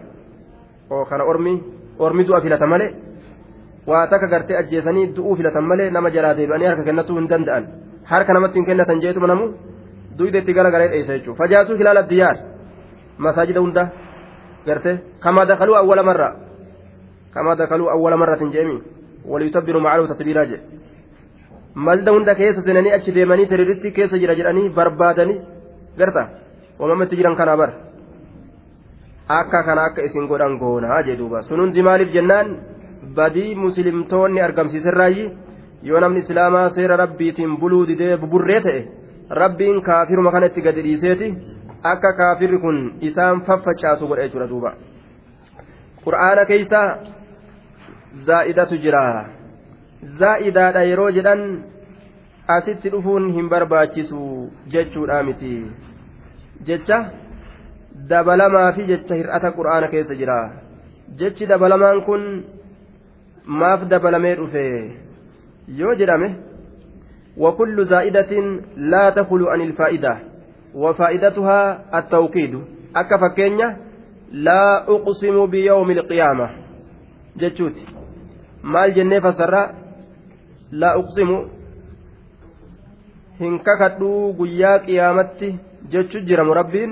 oo 0.92 1.06
kana 1.06 1.24
ormi 1.32 1.54
ormi 2.00 2.24
du'a 2.28 2.42
filata 2.42 2.68
malee 2.68 2.92
waa 3.88 4.08
takka 4.08 4.28
gartee 4.28 4.58
ajjeesanii 4.62 5.06
du'uu 5.16 5.36
filatan 5.36 5.66
malee 5.72 5.90
nama 5.92 6.10
jalaa 6.16 6.34
deebi'anii 6.38 6.68
harka 6.72 6.84
kennatuu 6.84 7.18
hin 7.18 7.28
danda'an 7.32 7.64
harka 8.12 8.34
namatti 8.34 8.60
hin 8.60 8.66
kennatan 8.66 9.02
jeetuma 9.04 9.28
namu 9.28 9.46
duyda 10.18 10.40
itti 10.40 10.54
gara 10.54 10.72
galee 10.72 10.90
dheessa 10.94 11.14
jechuudha 11.18 11.38
fajaasuu 11.44 11.78
hilaala 11.80 12.04
diyyaar 12.12 12.38
masaajida 13.18 13.60
hunda 13.66 13.84
gartee 14.68 14.96
kama 15.24 15.46
dakaluu 15.46 15.76
awwala 15.82 16.04
marra 16.10 16.30
kama 17.34 17.56
dakaluu 17.56 17.90
awwala 17.96 18.18
marratin 18.18 18.52
jeemi 18.56 18.78
وليتبر 19.32 19.80
معه 19.80 20.06
تتبيرا 20.06 20.44
جي 20.50 20.58
مالدا 21.76 22.12
هندا 22.12 22.34
كيسا 22.34 22.62
سناني 22.62 22.96
أتش 22.96 23.10
ديماني 23.10 23.46
تريرتي 23.46 23.90
كيسا 23.96 24.18
جرا 24.18 24.34
جراني 24.34 24.70
برباداني 24.70 25.36
قرطا 26.00 26.24
ومما 26.80 27.06
تجران 27.06 27.36
كان 27.36 27.50
أبر 27.50 27.70
akka 29.28 29.64
kana 29.64 29.82
akka 29.88 30.04
isin 30.04 30.28
godhan 30.28 30.58
goonaa 30.60 31.04
jee 31.04 31.16
duuba. 31.16 31.42
Sun 31.42 31.60
hundi 31.60 31.82
maaliif 31.82 32.12
jennaan? 32.12 32.48
Badii 33.16 33.56
muslimtoonni 33.56 34.42
argamsiiserraayyi 34.42 35.32
yoo 35.84 36.00
namni 36.00 36.20
islaamaa 36.20 36.70
seera 36.70 36.98
rabbiitiin 36.98 37.58
buluu 37.60 37.88
didee 37.88 38.18
buburree 38.18 38.62
ta'e 38.62 38.82
rabbiin 39.30 39.82
kaafiruma 39.82 40.32
kana 40.32 40.46
itti 40.46 40.62
gadi 40.62 40.84
dhiiseeti. 40.84 41.34
Akka 41.84 42.14
kaafirri 42.20 42.60
kun 42.60 42.78
isaan 43.02 43.42
faffacaasu 43.48 44.08
godha 44.08 44.24
jechuudha 44.28 44.48
duuba. 44.48 44.74
Qur'aana 46.06 46.46
keeysaa 46.46 46.88
zaa'idatu 48.30 48.78
jira 48.86 49.04
zaa'idaadha 50.22 50.84
yeroo 50.92 51.10
jedhan 51.18 51.44
asitti 52.58 52.94
dhufuun 52.96 53.30
hin 53.38 53.50
barbaachisu 53.56 54.22
jechuudha 54.76 55.24
miti 55.30 55.54
jecha 56.70 57.00
dabalamaa 58.10 58.72
fi 58.78 58.90
jecha 58.94 59.20
hir'ata 59.22 59.56
qur'aana 59.60 59.92
keessa 59.94 60.20
jira 60.24 60.40
jechi 61.22 61.52
dabalamaan 61.54 62.02
kun 62.10 62.26
maaf 63.62 63.88
dabalamee 63.94 64.36
dhufe 64.42 64.66
yoo 65.82 65.96
jedhame 66.02 66.34
وكل 67.38 67.86
زائدة 67.86 68.62
لا 68.78 69.10
تخلو 69.10 69.48
عن 69.50 69.62
الفائدة 69.62 70.18
وفائدتها 70.76 71.86
التوكيد 72.00 72.64
أكا 72.96 73.18
فكينيا 73.18 73.78
لا 74.32 74.84
أقسم 74.90 75.46
بيوم 75.46 75.92
القيامة 75.92 76.50
جتشوت 77.38 77.93
maal 78.72 78.94
jennee 78.96 79.22
fassarra 79.26 79.62
laa 80.82 80.98
uqsimu 81.02 81.38
hin 83.40 83.56
kakadhuu 83.68 84.34
guyyaa 84.40 84.78
qiyaamatti 84.86 85.50
jechu 85.96 86.18
jira 86.28 86.44
murabbiin 86.50 86.92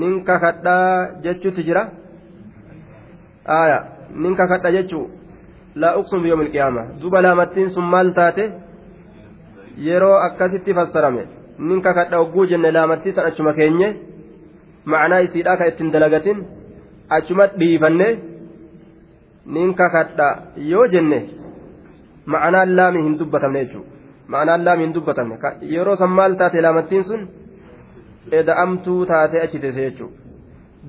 nin 0.00 0.24
kakadhaa 0.24 1.20
jechuutti 1.24 1.62
jira 1.68 1.82
aya 3.60 3.78
nin 4.22 4.36
kakadha 4.40 4.70
jechuu 4.76 5.04
laa 5.74 5.96
uqsimu 6.00 6.22
biyyoom 6.22 6.42
ilqiyaama 6.46 6.82
duba 7.02 7.22
laamattiin 7.26 7.70
sun 7.74 7.86
maal 7.94 8.12
taate 8.18 8.44
yeroo 9.86 10.16
akkasitti 10.26 10.74
fassarame 10.78 11.22
nin 11.68 11.82
kakadha 11.86 12.16
hogguu 12.22 12.46
jenne 12.52 12.70
laamattii 12.76 13.12
san 13.16 13.26
achuma 13.30 13.52
keenye 13.58 13.88
macnaa 14.92 15.20
isiidhaa 15.26 15.56
ka 15.60 15.70
ittiin 15.70 15.92
dalagatin 15.94 16.38
achuma 17.18 17.46
dhiifanne 17.60 18.08
nin 19.57 19.73
kakadha 19.79 20.27
yoo 20.73 20.85
jenne 20.93 21.19
ma'anaan 22.35 22.75
laami 22.79 23.03
hin 23.07 23.17
dubbatamne 23.21 23.63
jechuudha 23.65 23.89
ma'anaan 24.35 24.65
laami 24.67 24.85
hin 24.85 24.93
dubbatamne 24.93 25.37
yeroo 25.73 25.95
san 26.03 26.15
maal 26.19 26.37
taate 26.43 26.61
laamattiin 26.67 27.03
sun 27.09 27.27
eda'amtuu 28.39 29.01
taate 29.11 29.41
achi 29.41 29.59
teesse 29.65 29.89
jechuudha 29.89 30.17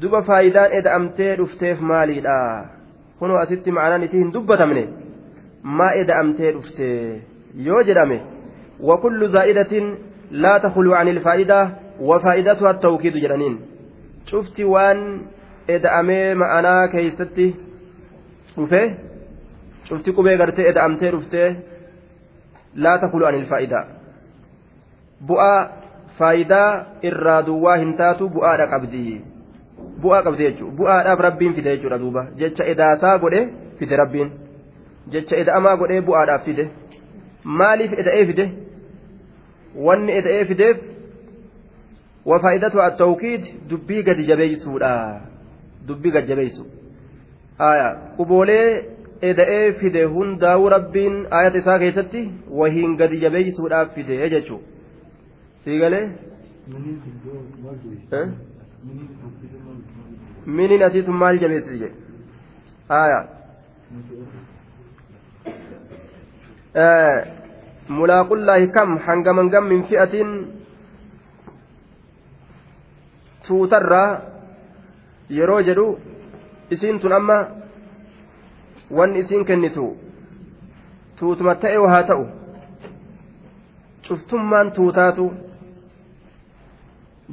duba 0.03 0.23
faayidaan 0.31 0.79
eda'amtee 0.79 1.33
dhufteef 1.43 1.81
maaliidha 1.91 2.39
kunoo 3.19 3.43
asitti 3.43 3.77
ma'anaan 3.81 4.09
isii 4.09 4.23
hin 4.25 4.33
dubbatamne 4.39 4.87
maa 5.81 5.93
eda'amtee 6.05 6.57
dhufte 6.57 6.89
yoo 7.69 7.83
jedhame 7.91 8.19
وكل 8.81 9.29
زائدة 9.29 9.73
لا 10.31 10.59
تخلو 10.59 10.95
عن 10.95 11.09
الفائدة 11.09 11.71
وفائدتها 12.01 12.71
التوكيد 12.71 13.17
جرانين 13.17 13.61
شفت 14.27 14.61
وان 14.61 15.21
إدأمي 15.71 16.35
معنا 16.35 16.87
كيستي 16.87 17.55
dhufee 18.56 18.88
cufti 19.88 20.14
qubee 20.18 20.38
gartee 20.38 20.70
eda'amtee 20.72 21.12
dhuftee 21.16 21.50
laa 22.76 22.98
takulu 23.04 23.26
anil 23.26 23.46
faayidaa 23.52 23.86
bu'aa 25.28 25.60
faayidaa 26.18 26.86
irraa 27.10 27.42
duwwaa 27.50 27.78
hin 27.84 27.94
taatu 28.02 28.30
bu'aadha 28.36 28.68
qabdi. 28.74 29.04
Bu'aa 30.02 30.22
qabdi 30.28 30.48
jechuudha 30.48 30.76
bu'aadhaaf 30.80 31.20
rabbiin 31.28 31.54
fide 31.58 31.76
jechuudha 31.76 32.00
duuba. 32.04 32.26
Jecha 32.42 32.68
edaasaa 32.74 33.18
godhe 33.24 33.42
fide 33.80 33.96
rabbiin. 34.04 34.32
Jecha 35.16 35.42
eda'amaa 35.44 35.76
godhee 35.84 36.02
bu'aadhaaf 36.10 36.46
fide. 36.46 36.68
Maaliif 37.44 37.94
eda'ee 38.04 38.26
fide? 38.32 38.46
Wanni 39.88 40.18
eda'ee 40.20 40.46
fideef 40.46 40.78
wafaayidatu 42.26 42.82
at-tawkiid 42.88 43.50
dubbii 43.70 44.04
gadi 44.04 44.28
jabeessuudha. 44.32 44.94
Dubbii 45.88 46.12
gadi 46.12 46.28
jabeessu. 46.34 46.66
Quboolee 48.18 48.68
eda'ee 49.22 49.74
fide 49.80 50.04
hundaa'uu 50.16 50.70
rabbiin 50.76 51.16
ayata 51.40 51.58
isaa 51.64 51.80
keessatti 51.80 52.22
wahiin 52.62 52.96
gadi 53.02 53.22
jabeessuudhaaf 53.24 53.94
fide 53.96 54.30
jechuudha. 54.30 54.66
Siigalee 55.64 56.06
miniin 60.46 60.84
asiisun 60.84 61.16
maal 61.16 61.38
jabeessi 61.44 61.80
jedhe 61.80 61.96
mulaaqullaahi 67.90 68.72
kam 68.72 68.98
hangaman 69.08 69.50
gam 69.50 69.68
min 69.68 69.84
fi'atiin 69.90 70.32
tuutarraa 73.48 74.22
yeroo 75.30 75.62
jedhu 75.70 75.88
isiin 76.72 77.00
tun 77.00 77.14
amma 77.14 77.38
wanni 78.98 79.20
isiin 79.20 79.46
kennitu 79.46 79.86
tuutuma 81.20 81.56
ta'e 81.56 81.78
haa 81.94 82.04
ta'u. 82.04 82.26
Cuftummaan 84.08 84.72
tuutaatu 84.72 85.26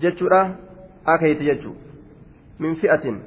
jechuudha 0.03 0.41
akeeti 1.05 1.45
jechuu. 1.45 1.77
Min 2.59 2.77
fi'atin 2.77 3.21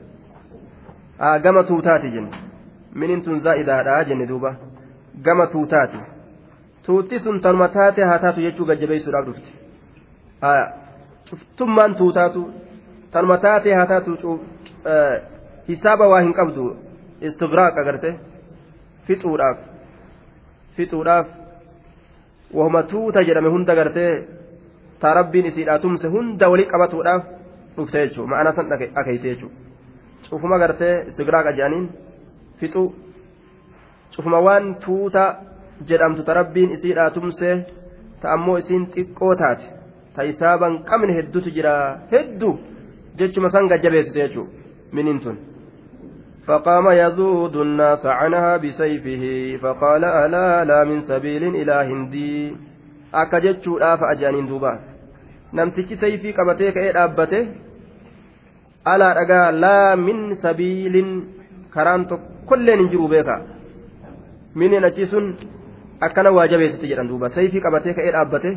gama 1.44 1.64
tuutaati 1.64 2.12
jenne. 2.12 2.38
Minin 2.96 3.22
tun 3.22 3.40
zaa'idaadha 3.40 4.04
jenne 4.04 4.28
duuba. 4.28 4.56
Gama 5.24 5.48
tuutaati. 5.48 5.98
Tuutti 6.86 7.20
sun 7.20 7.42
tanuma 7.42 7.68
taate 7.68 8.04
haa 8.04 8.20
taatu 8.20 8.42
jechuu 8.42 8.66
gajjabeessuudhaaf 8.66 9.26
dhufte 9.26 9.52
cuftummaan 11.30 11.96
tuutaatu 11.96 12.42
tanuma 13.12 13.38
taate 13.38 13.76
haa 13.76 13.86
taatu 13.86 14.40
hisaaba 15.70 16.08
waa 16.12 16.22
hin 16.26 16.34
qabdu 16.40 16.66
istigraaq 17.30 17.78
agarte 17.84 18.10
fixuudhaaf 19.08 19.58
fixuudhaaf 20.76 21.28
wahuma 22.60 22.84
tuuta 22.94 23.26
jedhame 23.28 23.50
hunda 23.56 23.76
gartee 23.76 24.14
taa 25.02 25.14
rabbiin 25.20 25.46
isiidhaa 25.52 25.80
tumse 25.80 26.08
hunda 26.16 26.50
walii 26.54 26.72
qabatuudhaaf 26.74 27.24
dhufte 27.76 27.98
jechuudha 28.04 28.32
ma'ana 28.34 28.52
san 28.58 28.72
akeeyte 29.02 29.28
jechuudha 29.34 29.62
cufuma 30.30 30.58
gartee 30.64 30.96
istigraaqa 31.10 31.52
jedhaniin 31.58 31.88
fixu. 32.60 32.84
Cufuma 34.16 34.40
waan 34.48 34.76
tuuta 34.84 35.24
jedhamtu 35.88 36.24
ta 36.24 36.34
rabbiin 36.34 36.72
isiidhaa 36.76 37.10
tumse 37.16 37.50
ta 38.22 38.34
ammoo 38.36 38.58
isiin 38.58 38.86
xiqqoo 38.94 39.36
taate 39.42 39.66
ta 40.16 40.24
hisaaban 40.30 40.84
qabne 40.90 41.14
hedduutu 41.18 41.50
jira. 41.56 41.74
Hedduu 42.12 42.60
jechuma 43.18 43.50
san 43.50 43.68
gajjabeessite 43.72 44.20
jechuudha 44.24 44.52
miniin 44.92 45.20
tun. 45.24 45.38
فقام 46.51 46.87
يزود 46.89 47.57
الناس 47.57 48.07
عنها 48.07 48.57
بسيفه 48.57 49.25
فقال 49.63 50.05
ألا 50.05 50.65
لا 50.65 50.85
من 50.85 51.01
سبيل 51.01 51.43
إلى 51.43 51.75
هندي 51.91 52.57
akka 53.13 53.41
jechuudhaaf 53.41 54.03
ajaaniin 54.03 54.49
duuba 54.51 54.73
namtichi 55.59 55.97
sayfii 56.03 56.35
qabatee 56.39 56.73
ka'ee 56.77 56.93
dhaabbate 56.97 57.39
alaa 58.93 59.13
dhagaa 59.19 59.47
laa 59.65 59.97
min 60.07 60.19
sabiilin 60.45 61.11
karaan 61.77 62.07
tokkolleen 62.11 62.83
hin 62.83 62.91
jiru 62.95 63.09
beeka 63.13 63.37
miniin 64.63 64.89
achi 64.89 65.07
sun 65.13 65.31
akkana 66.09 66.35
waa 66.39 66.49
jabeessite 66.53 66.91
jedhan 66.91 67.09
duuba 67.13 67.33
sayfii 67.37 67.65
qabatee 67.69 67.97
ka'ee 68.01 68.13
dhaabbate 68.19 68.53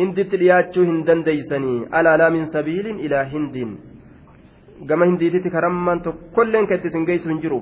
hinditti 0.00 0.40
dhiyaachuu 0.42 0.88
hin 0.90 1.00
dandeeysanii 1.10 1.78
alaa 2.00 2.16
laa 2.22 2.30
min 2.38 2.50
sabiilin 2.56 3.00
ilaa 3.06 3.24
hindiin 3.34 3.72
gama 4.89 5.05
hindiititti 5.05 5.49
karammaan 5.49 6.01
tokkolleen 6.07 6.67
kan 6.67 6.79
isin 6.89 7.05
geessu 7.09 7.29
hin 7.29 7.41
jiru 7.43 7.59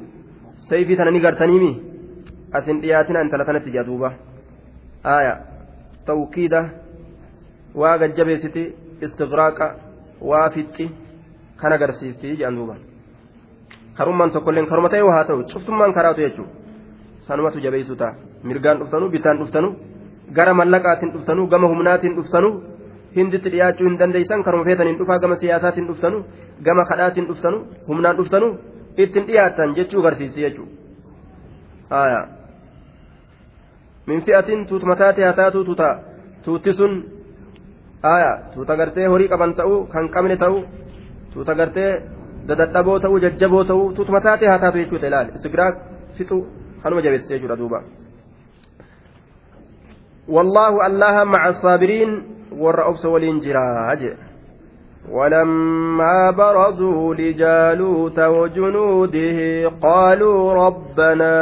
sayfii 0.70 0.98
tana 0.98 1.12
ni 1.12 1.20
gartaniimi 1.26 1.72
asin 2.60 2.82
dhiyaatina 2.82 3.22
intala 3.26 3.46
tanatti 3.46 3.72
jaa 3.76 3.86
duuba 3.90 4.14
aaya 5.14 5.34
tawkiida 6.06 6.62
waa 7.82 7.98
gajjabeessiti 8.02 8.64
istigraaqa 9.06 9.68
waa 10.32 10.50
fixxi 10.56 10.86
kan 11.62 11.74
agarsiisti 11.78 12.28
jedhan 12.40 12.56
duuba 12.60 12.76
karummaan 13.98 14.32
tokkolleen 14.36 14.68
karuma 14.72 14.90
ta'e 14.90 15.02
haa 15.16 15.26
ta'u 15.30 15.44
cuftummaan 15.54 15.94
karaatu 15.94 16.22
jechuudha 16.26 16.52
sanumatu 17.28 17.60
jabeessu 17.66 17.96
ta'a 17.96 18.14
mirgaan 18.44 18.78
dhuftanu 18.80 19.10
bitaan 19.16 19.38
dhuftanu 19.42 19.70
gara 20.38 20.54
mallaqaatiin 20.60 21.12
dhuftanu 21.14 21.48
gama 21.48 21.68
humnaatiin 21.74 22.16
dhuftanu 22.18 22.50
hinditti 23.16 23.52
dhiyaachuu 23.56 23.88
hin 23.88 23.98
dandeeysan 24.00 24.44
karuma 24.44 24.66
feetaniin 24.70 25.00
dhufaa 25.00 25.20
gama 25.26 25.36
siyaasaatiin 25.42 25.88
dhuftanu 25.90 26.26
gama 26.68 26.86
kadhaatiin 26.92 27.28
dhuftanu 27.28 27.58
humnaan 27.88 28.18
dhuftanu 28.18 28.48
ittiin 28.98 29.28
dhiyaatan 29.28 29.76
jechuu 29.80 30.00
agarsiisi 30.04 30.42
jechuudha 30.46 32.28
min 34.08 34.22
fi'atiin 34.26 34.66
tuutuma 34.68 34.96
taate 34.96 35.24
haa 35.26 35.34
taatu 35.34 35.66
tuuta 35.66 35.90
tuutti 36.44 36.74
sun 36.74 36.94
tuuta 38.54 38.76
gartee 38.78 39.08
horii 39.08 39.28
qaban 39.34 39.56
ta'uu 39.56 39.86
kan 39.94 40.10
qabne 40.10 40.38
ta'uu 40.38 40.64
tuuta 41.34 41.56
gartee 41.56 41.92
dadadhaboo 42.48 43.00
ta'uu 43.00 43.20
jajjaboo 43.26 43.64
ta'uu 43.64 43.92
tuutuma 43.94 44.22
taatee 44.22 44.50
haa 44.50 44.60
taatu 44.60 44.78
jechuudha 44.78 45.08
ilaali 45.08 45.32
istigraaq 45.36 45.76
fixu 46.18 46.48
kanuma 46.84 47.02
jabeessite 47.02 47.34
jechuudha 47.36 47.58
duuba. 47.58 47.84
والله 50.28 50.88
الله 50.88 51.24
مع 51.24 51.48
الصابرين 51.48 52.10
والرأوبس 52.64 53.06
والإنجراج 53.06 54.14
ولما 55.12 56.32
برزوا 56.32 57.16
لجالوت 57.16 58.20
وجنوده 58.20 59.70
قالوا 59.82 60.54
ربنا 60.54 61.34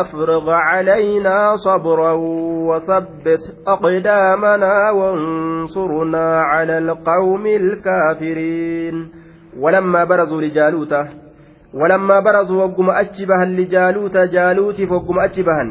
أفرغ 0.00 0.50
علينا 0.50 1.56
صبرا 1.56 2.12
وثبت 2.68 3.42
أقدامنا 3.66 4.90
وانصرنا 4.90 6.40
على 6.40 6.78
القوم 6.78 7.46
الكافرين. 7.46 9.08
ولما 9.60 10.04
برزوا 10.04 10.42
لجالوت 10.42 10.92
ولما 11.74 12.20
برزوا 12.20 12.64
وقم 12.64 12.90
أجبها 12.90 13.44
لجالوت 13.44 14.16
جالوت 14.16 14.82
فوقم 14.82 15.18
أجبها 15.18 15.64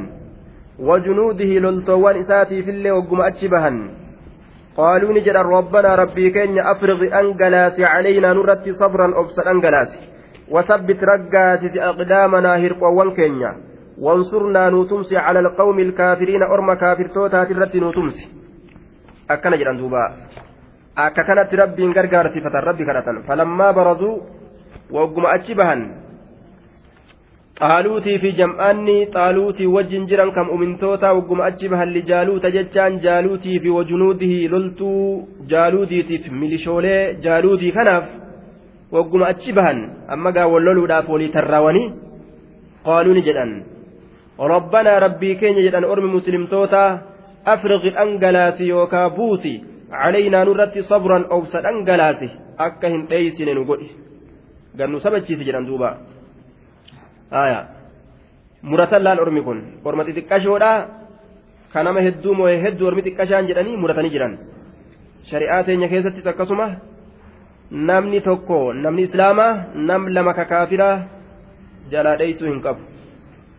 وجنوده 0.80 1.45
للتوان 1.45 2.15
إساتي 2.15 2.63
في 2.63 2.69
اللي 2.69 2.91
وقم 2.91 3.21
أجبها 3.21 3.69
قالوا 4.80 5.13
نجد 5.15 5.38
ربنا 5.55 5.89
ربي 6.01 6.25
كين 6.36 6.59
أفرغ 6.73 6.99
أنجلاس 7.19 7.77
علينا 7.93 8.30
نرت 8.38 8.65
صبرا 8.82 9.07
أبسل 9.19 9.47
أنجلاس 9.53 9.91
وثبت 10.53 10.99
رقات 11.11 11.63
أقدامنا 11.89 12.51
هرقوان 12.63 13.09
كينيا 13.17 13.51
وانصرنا 14.03 14.63
نوتمسي 14.73 15.17
على 15.17 15.39
القوم 15.39 15.77
الكافرين 15.80 16.43
أرم 16.53 16.69
كافر 16.82 17.07
توتا 17.15 17.43
ترت 17.43 17.75
نوتمسي. 17.75 18.25
أكنا 19.32 19.55
جران 19.59 19.77
دوبا. 19.77 20.03
rabbiin 20.99 21.93
gargaartifatan 21.95 22.63
rabbi 22.63 22.84
kadhatan 22.84 23.23
falammaa 23.23 23.73
barazuu 23.73 24.23
wagguma 24.91 25.32
achi 25.32 25.55
bahan 25.55 25.99
xaaluutii 27.62 28.18
fi 28.24 28.30
jam'aanni 28.39 28.97
xaaluutii 29.14 29.68
wajjin 29.76 30.05
jiran 30.10 30.32
kam 30.36 30.49
umintootaa 30.55 31.14
wagguma 31.18 31.45
achi 31.49 31.70
bahalli 31.72 32.01
jaaluuta 32.10 32.51
jechaan 32.55 32.99
jaaluutii 33.05 33.60
fi 33.64 33.70
wajunuudihii 33.78 34.47
loltuu 34.53 35.28
jaaluudiitiif 35.53 36.30
milishoolee 36.41 37.01
jaaluudii 37.26 37.72
kanaaf 37.78 38.05
wagguma 38.97 39.28
achi 39.34 39.51
bahan 39.57 39.80
amma 40.16 40.32
gaawwan 40.38 40.64
loluudhaaf 40.68 41.10
walii 41.14 41.32
tarraawanii 41.38 41.88
qaaluu 42.88 43.14
ni 43.18 43.24
jedhan 43.28 43.51
rabbanaa 44.53 44.99
rabbii 45.05 45.36
keenya 45.41 45.66
jedhan 45.66 45.89
ormi 45.93 46.10
muslimtootaa 46.18 46.89
afriqi 47.53 47.89
dhangalaasi 47.97 48.70
yookaa 48.70 49.10
buusi 49.18 49.53
calaynaa 49.97 50.45
nurratti 50.49 50.84
sabran 50.91 51.26
obsa 51.38 51.62
dhangalaasi 51.66 52.30
akka 52.68 52.88
hin 52.95 53.03
dheeysine 53.12 53.53
nu 53.60 53.66
godhi 53.72 53.89
gannu 54.82 55.03
sabachiisi 55.07 55.49
jedhan 55.49 55.68
duubaa 55.72 55.93
aya 57.32 57.59
muratan 58.63 59.03
laal 59.03 59.19
ormi 59.19 59.41
kun 59.47 59.59
orma 59.86 60.03
xixiqqashoodha 60.07 60.71
ka 61.73 61.84
nama 61.84 62.01
hedduu 62.01 62.34
moo'e 62.34 62.55
hedduu 62.65 62.88
ormi 62.88 63.01
xiqqashaan 63.07 63.47
jedhanii 63.49 63.77
muratanii 63.77 64.11
jiran 64.15 64.34
shari'aa 65.32 65.63
teenya 65.63 65.88
keessattis 65.91 66.27
akkasuma 66.32 66.67
namni 67.71 68.21
tokko 68.21 68.73
namni 68.73 69.03
islaamaa 69.07 69.51
nam 69.75 70.07
lama 70.15 70.34
ka 70.34 70.45
kaafiraa 70.51 70.95
jalaa 71.91 72.17
dheeysuu 72.21 72.47
hin 72.51 72.61
qabu 72.65 72.82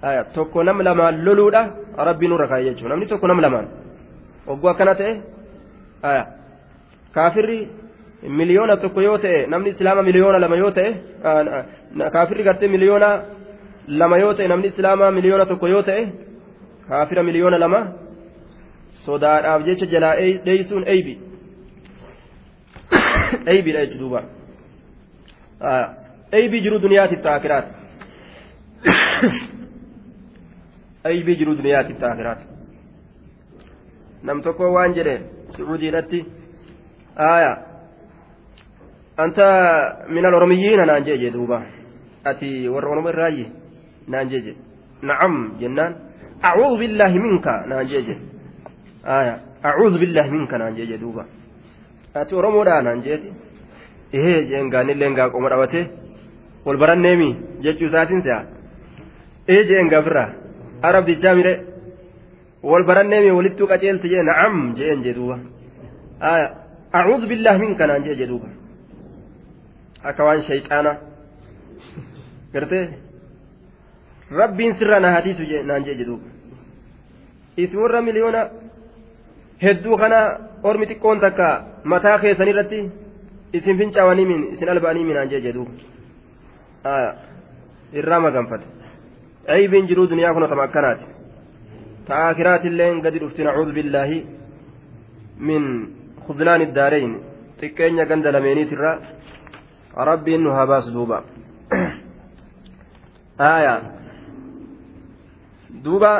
aya 0.02 0.24
tokko 0.36 0.62
nam 0.68 0.78
lamaan 0.88 1.24
loluudha 1.26 1.62
rabbiin 2.08 2.30
nurra 2.32 2.46
kaa'e 2.52 2.64
jechuudha 2.68 2.92
namni 2.94 3.06
tokko 3.12 3.26
nam 3.30 3.40
lamaan 3.46 3.66
ogguu 4.52 4.68
akkana 4.72 4.94
ta'e 5.00 5.12
aya 6.10 6.22
kaafirri 7.14 7.58
miliyoona 8.40 8.76
tokko 8.84 9.00
yoo 9.08 9.18
ta'e 9.24 9.46
namni 9.52 9.70
islaama 9.74 10.02
miliyoona 10.08 10.38
lama 10.44 10.56
yoo 10.62 10.70
ta'e 10.78 10.90
kaafirri 12.16 12.42
gartee 12.48 12.68
miliyoona 12.74 13.10
lama 13.98 14.18
yoo 14.18 14.34
ta'e 14.34 14.48
namni 14.48 14.68
islaamaa 14.72 15.10
miliyoona 15.10 15.46
tokko 15.46 15.68
yoo 15.68 15.82
ta'e 15.82 16.02
kaafira 16.88 17.22
miliyoona 17.22 17.58
lama 17.58 17.80
sodaadhaaf 19.06 19.64
jecha 19.68 19.86
jalaa 19.94 20.14
dheeysuun 20.46 20.84
eybi 20.94 21.14
eybiidha 23.46 23.86
jechuudha 23.86 23.98
duuba 24.00 24.20
eybii 26.40 26.60
jiru 26.66 26.82
duniyaatiif 26.82 27.22
taakiraati 27.22 27.72
eybii 31.12 31.36
jiru 31.36 31.56
duniyaatiif 31.62 31.98
taakiraati 32.04 32.44
nam 34.22 34.42
tokko 34.42 34.72
waan 34.72 34.94
jedhe 34.98 35.20
sucuudiidhatti 35.56 36.26
aya 37.30 37.52
anta 39.16 39.46
min 40.08 40.26
aloromiyyiina 40.26 40.86
naan 40.86 41.04
jee 41.04 41.18
jee 41.24 41.32
duuba 41.38 41.62
ati 42.24 42.68
warra 42.68 42.90
oromo 42.90 43.08
irraayyi 43.14 43.46
minka 47.24 47.52
naan 47.70 47.86
jeje 47.92 48.14
aya 49.04 49.34
a'uudhu 49.62 49.98
billaahi 50.02 50.30
minka 50.30 50.58
naan 50.58 50.74
jeje 50.78 50.96
duuba 51.02 51.24
ati 52.14 52.34
oromoodha 52.34 52.82
naan 52.82 53.02
jeeti 53.06 53.28
ehee 54.12 54.44
jeen 54.50 54.70
gaanillee 54.74 55.10
ngaa 55.10 55.30
qoma 55.32 55.48
dhabatee 55.52 55.86
wal 56.66 56.78
baranneemi 56.82 57.28
jechuu 57.64 57.88
isaatiin 57.90 58.22
se'a 58.26 58.40
ee 59.48 59.62
jeen 59.68 59.88
gaafirraa 59.92 60.28
arabdichaa 60.88 61.34
mire 61.38 61.52
wal 62.70 62.84
baranneemi 62.90 63.30
walittuu 63.38 63.66
qaceelti 63.72 64.08
jee 64.12 64.22
na'am 64.30 64.56
jeen 64.78 65.02
jee 65.04 65.14
duuba 65.18 65.36
aya 66.32 66.48
a'uudhu 66.98 67.26
billaahi 67.30 67.60
minka 67.64 67.86
naan 67.86 68.04
jeje 68.08 68.26
duuba 68.30 68.48
akka 70.08 70.24
waan 70.28 70.42
shayxaana 70.48 70.92
gartee 72.52 72.84
rabbiin 74.30 74.74
sirra 74.78 75.00
na 75.00 75.10
hadiisu 75.16 75.42
naan 75.64 75.84
jee 75.84 75.94
jedhuuba 76.00 76.26
isin 77.56 77.80
warra 77.82 78.02
miliyoona 78.02 78.42
hedduu 79.62 79.96
kana 79.96 80.18
ormi 80.62 80.86
xiqqoon 80.86 81.20
takka 81.20 81.46
mataa 81.84 82.18
keessan 82.18 82.48
irratti 82.48 82.80
isin 83.52 83.78
fincaawanii 83.78 84.38
isin 84.54 84.68
alba'anii 84.74 85.14
naan 85.14 85.30
jee 85.32 85.40
jedhuuba 85.46 85.72
irraa 88.02 88.20
maganfate 88.20 88.66
aybiin 89.56 89.88
jiruu 89.88 90.10
duniyaa 90.10 90.34
kun 90.34 90.42
otama 90.48 90.62
akkanaati 90.68 91.04
ta'aakiraatilleen 92.08 93.00
gadi 93.06 93.18
dhufti 93.22 93.44
nacuudhu 93.44 93.72
billaahi 93.78 94.26
min 95.50 95.64
khudlaan 96.26 96.62
iddaarayn 96.66 97.12
xiqqeenya 97.60 98.04
ganda 98.10 98.32
lameeniitirra 98.32 98.92
rabbiin 100.10 100.44
nu 100.44 100.50
haa 100.56 100.66
baasu 100.72 100.94
duuba 100.94 101.22
aayaa 103.50 103.99
duuba 105.84 106.12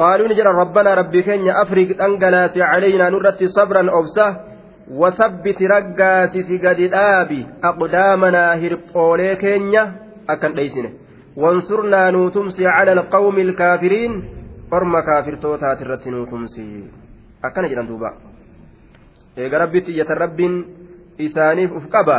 qaaluu 0.00 0.28
ni 0.28 0.34
jedhan 0.38 0.56
rabbanaa 0.62 0.94
rabbii 1.00 1.22
keenya 1.28 1.56
afriq 1.62 1.96
dhangalaasi 2.00 2.60
calaynaa 2.60 3.10
nurratti 3.14 3.48
sabran 3.56 3.88
obsa 4.00 4.26
wasabbiti 5.00 5.66
raggaasisi 5.74 6.58
gadi 6.64 6.88
dhaabi 6.94 7.40
aqdaamanaa 7.70 8.52
hirphoolee 8.62 9.34
keenya 9.42 9.82
akkan 10.34 10.54
dheeysine 10.58 10.90
wansurnaa 11.44 12.10
nuutumsi 12.16 12.62
cala 12.64 12.92
alqawmi 12.98 13.40
ilkaafiriin 13.46 14.14
orma 14.78 15.02
kaafirtootaati 15.08 15.84
irratti 15.86 16.10
nuutumsi 16.10 16.64
akkana 17.48 17.68
jedhan 17.72 17.88
duuba 17.88 18.10
eega 19.36 19.58
rabbitti 19.64 19.92
iyyatan 19.92 20.18
rabbiin 20.24 20.54
isaaniif 21.26 21.72
uf 21.80 21.86
qaba 21.96 22.18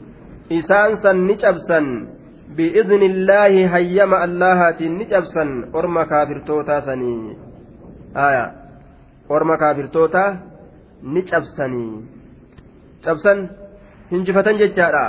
isaan 0.59 0.97
san 1.03 1.17
ni 1.27 1.35
cabsan 1.43 1.87
bi'izni 2.57 3.05
illaahi 3.11 3.65
hayyama 3.73 4.17
allahaatiin 4.27 4.97
ni 4.99 5.05
cabsan 5.11 5.49
orma 5.79 6.05
kaafirtootaa 6.11 6.81
sanii 6.87 7.35
aya 8.27 8.45
orma 9.35 9.57
kaafirtootaa 9.63 10.29
ni 11.13 11.21
cabsanii 11.31 11.93
cabsan 13.05 13.37
hinjifatan 14.11 14.57
jechaadha 14.63 15.05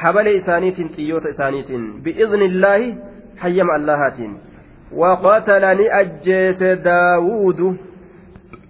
habale 0.00 0.34
isaaniitiin 0.40 0.92
xiyyoota 0.96 1.28
isaaniitiin 1.36 1.86
bi'izni 2.08 2.44
illaahi 2.50 2.94
hayyama 3.44 3.72
allahaatiin 3.78 4.34
وقتل 4.92 5.64
نأجيس 5.78 6.62
داوود 6.62 7.60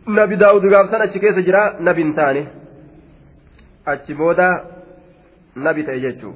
نبي 0.09 0.37
داود 0.37 0.65
قابسان 0.75 1.03
أتش 1.03 1.19
كيس 1.19 1.39
جرا 1.47 1.63
نبي 1.81 2.13
تاني 2.13 2.43
أتش 3.89 4.13
بودا 4.13 4.51
nabi 5.57 5.85
ta'e 5.85 6.01
jechuu 6.01 6.35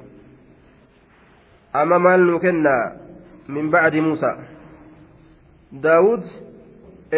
amma 1.73 1.99
maal 1.99 2.21
nuu 2.29 2.39
kenna 2.39 2.73
min 3.47 3.69
bacdi 3.71 4.01
muusaa 4.07 4.35
daawud 5.85 6.23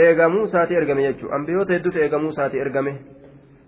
eega 0.01 0.29
muusaati 0.35 0.73
ergame 0.81 1.03
jechuu 1.07 1.31
ambiyoota 1.37 1.73
hedduutu 1.73 1.99
eega 1.99 2.19
muusaati 2.19 2.57
ergame. 2.65 2.93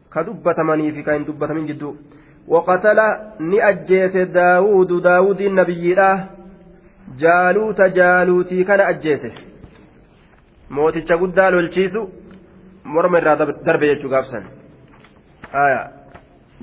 Ka 0.09 0.23
dubbatamanii 0.23 0.91
fi 0.95 1.03
ka 1.03 1.13
hin 1.13 1.25
dubbatamin 1.27 1.67
jidduu 1.69 1.95
waqatala 2.53 3.05
ni 3.39 3.61
ajjeese 3.69 4.25
daawudu 4.37 4.99
daawudiin 5.07 5.55
nabiyyiidha 5.59 6.09
jaaluuta 7.23 7.89
jaaluutii 7.97 8.65
kana 8.65 8.87
ajjeese. 8.93 9.31
Mooticha 10.69 11.17
guddaa 11.17 11.49
lolchiisu 11.55 12.05
morma 12.83 13.19
irraa 13.19 13.35
darbe 13.65 13.87
jechuu 13.91 14.09
gaafsan. 14.09 14.45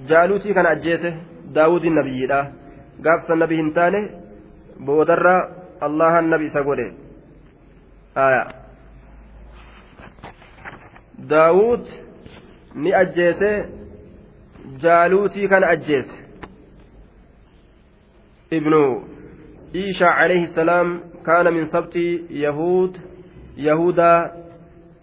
Jaaluutii 0.08 0.54
kana 0.54 0.68
ajjeese 0.76 1.14
daawudiin 1.54 1.94
nabiyyiidha 1.94 2.40
gaafsan 3.06 3.38
nabi 3.44 3.56
hin 3.60 3.70
taane 3.78 4.00
boodarra 4.90 5.36
allahan 5.88 6.28
nabi 6.34 6.50
isa 6.50 6.64
godhe 6.68 6.88
daawud 11.34 11.86
ni 12.74 12.94
ajjeese 12.94 13.52
jaaluutii 14.84 15.48
kana 15.48 15.72
ajjeese 15.76 16.14
ibnu 18.60 18.82
إيشا 19.74 20.06
عليه 20.06 20.42
السلام 20.44 21.00
كان 21.26 21.52
من 21.54 21.64
سبط 21.64 21.96
يهود 22.30 22.98
يهودا 23.56 24.32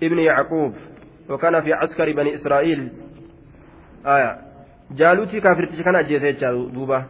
ابن 0.03 0.19
يعقوب 0.19 0.73
وكان 1.29 1.61
في 1.61 1.73
عسكر 1.73 2.11
بني 2.13 2.33
إسرائيل 2.33 2.91
آية 4.05 4.48
جالوتي 4.91 5.39
كافرتي 5.39 5.83
كان 5.83 5.95
أجيزيت 5.95 6.43
دوبا. 6.73 7.03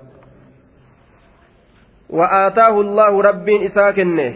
وآتاه 2.10 2.82
الله 2.82 3.22
رب 3.22 3.50
إساكنه 3.50 4.34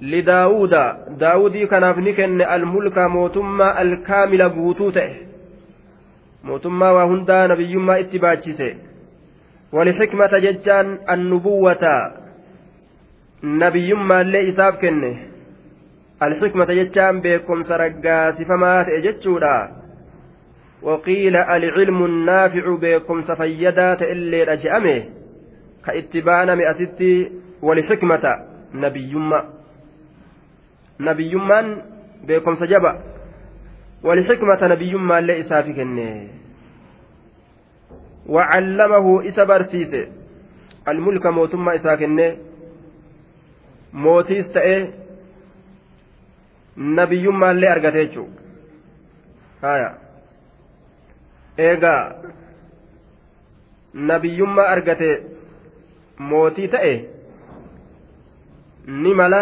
لداود. 0.00 0.74
داودي 1.18 1.66
كان 1.66 1.84
ابنكن 1.84 2.42
الملك 2.42 2.98
موتما 2.98 3.82
الكامل 3.82 4.48
بوتوته. 4.48 5.16
موتما 6.44 6.90
وهندا 6.90 7.46
نبي 7.46 7.76
ما 7.76 8.00
اتباجسه 8.00 8.74
ولحكمة 9.72 10.38
ججان 10.38 10.98
النبوة. 11.10 12.12
نبي 13.44 13.94
ما 13.94 14.20
اللي 14.20 14.52
كنه. 14.52 15.16
الحكمة 16.22 16.64
ججان 16.64 17.20
بكم 17.20 17.62
سرقا 17.62 18.30
سفمات 18.30 18.88
اجتشودا 18.88 19.85
وقيل 20.82 21.36
العلم 21.36 22.04
النافع 22.04 22.76
بكم 22.80 23.22
سفيدات 23.22 24.02
اللي 24.02 24.42
رجأمه 24.44 25.04
كاتبانا 25.86 26.54
مئتتي 26.54 27.32
ولحكمة 27.62 28.22
نبي 28.74 29.14
ما 29.14 29.44
نبي 31.00 31.34
من 31.34 31.82
بكم 32.28 32.54
سجبا 32.54 33.00
ولحكمة 34.02 34.66
نبي 34.68 34.94
ما 34.94 35.18
اللي 35.18 35.40
إساف 35.40 35.66
كنه 35.66 36.28
وعلمه 38.26 39.28
إسا 39.28 39.44
برسيسه 39.44 40.06
الملك 40.88 41.26
موتما 41.26 41.74
إسا 41.74 41.94
كنه 41.94 42.36
mootiis 43.92 44.48
ta'e 44.52 44.76
nabiyyummaa 46.76 47.52
illee 47.52 47.70
argate 47.74 48.18
eegaa 51.58 52.02
nabiyyummaa 54.10 54.68
argate 54.74 55.10
mootii 56.30 56.68
ta'e 56.74 56.94
ni 59.02 59.14
mala 59.20 59.40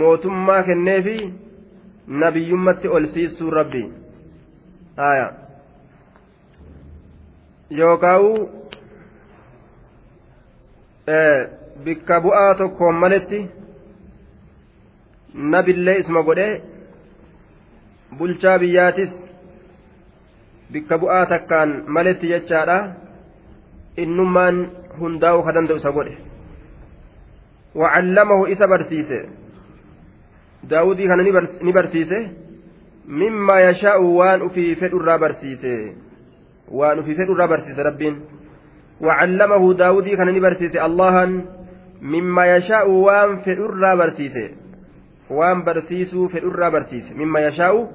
mootummaa 0.00 0.62
kenneefi 0.62 1.16
nabiyyummatti 2.22 2.88
ol 2.88 3.06
siisuu 3.14 3.50
rabbi. 3.50 3.82
Haya 4.96 5.32
yookaa'u 7.78 8.30
bikka 11.84 12.20
bu'aa 12.24 12.54
tokkoon 12.54 12.96
maletti 13.04 13.40
nabillee 15.54 15.98
isma 16.02 16.22
godhee 16.28 16.52
bulchaa 18.18 18.58
biyyaatis 18.58 19.12
bikka 20.72 20.98
bu'aa 20.98 21.26
takkaan 21.26 21.84
maletti 21.86 22.28
jechaadha 22.32 22.78
innummaan 23.96 24.56
hundaa'uu 25.00 25.42
ka 25.42 25.52
danda'u 25.52 25.76
isa 25.82 25.92
godhe 25.92 26.16
wacallamahu 27.74 28.46
isa 28.54 28.66
barsiise 28.68 29.20
daawudii 30.70 31.08
kana 31.08 31.22
ni 31.62 31.72
barsiise 31.72 32.18
mimmaa 33.06 33.60
yashaa'u 33.60 34.16
waan 34.16 34.42
ufii 34.42 34.74
fedhurraa 34.80 35.18
barsiise 35.18 35.94
waan 36.80 36.98
ufii 36.98 37.14
fedhurraa 37.14 37.48
barsiise 37.48 37.82
rabbiin 37.82 38.16
وعلمه 39.00 39.74
داودي 39.74 40.16
كان 40.16 40.34
نبرسيس 40.34 40.76
اللها 40.76 41.24
مما 42.02 42.56
يشاء 42.56 42.90
وان 42.90 43.36
فدرا 43.36 43.94
برسيس 43.94 44.36
وان 45.30 45.64
برسيس 45.64 46.14
فدرا 46.14 46.68
برسيس 46.68 47.12
مما 47.12 47.40
يشاء 47.40 47.90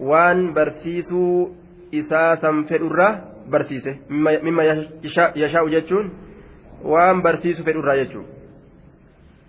وان 0.00 0.52
برسيس 0.52 1.14
إساسا 1.94 2.64
فدرا 2.70 3.08
برسيس 3.48 3.88
مما 4.10 4.62
يشاء 5.36 5.68
جتون 5.68 6.10
وان 6.84 7.22
برسيس 7.22 7.62
فدرا 7.62 7.94
جتون 8.04 8.26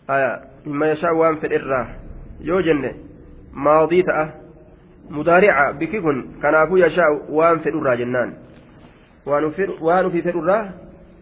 آية 0.09 0.41
مما 0.65 0.91
يشاء 0.91 1.13
وان 1.13 1.35
فدرا 1.35 1.87
يو 2.41 2.59
جنة 2.61 2.93
ماضي 3.53 4.01
تأه 4.03 4.33
مضارعة 5.09 5.71
بكيكن 5.71 6.25
كنافو 6.41 6.77
يشاء 6.77 7.11
وان 7.29 7.57
فدرا 7.59 7.95
جنان 7.95 8.33
waan 9.27 10.05
ufii 10.05 10.21
fedhurraa 10.23 10.71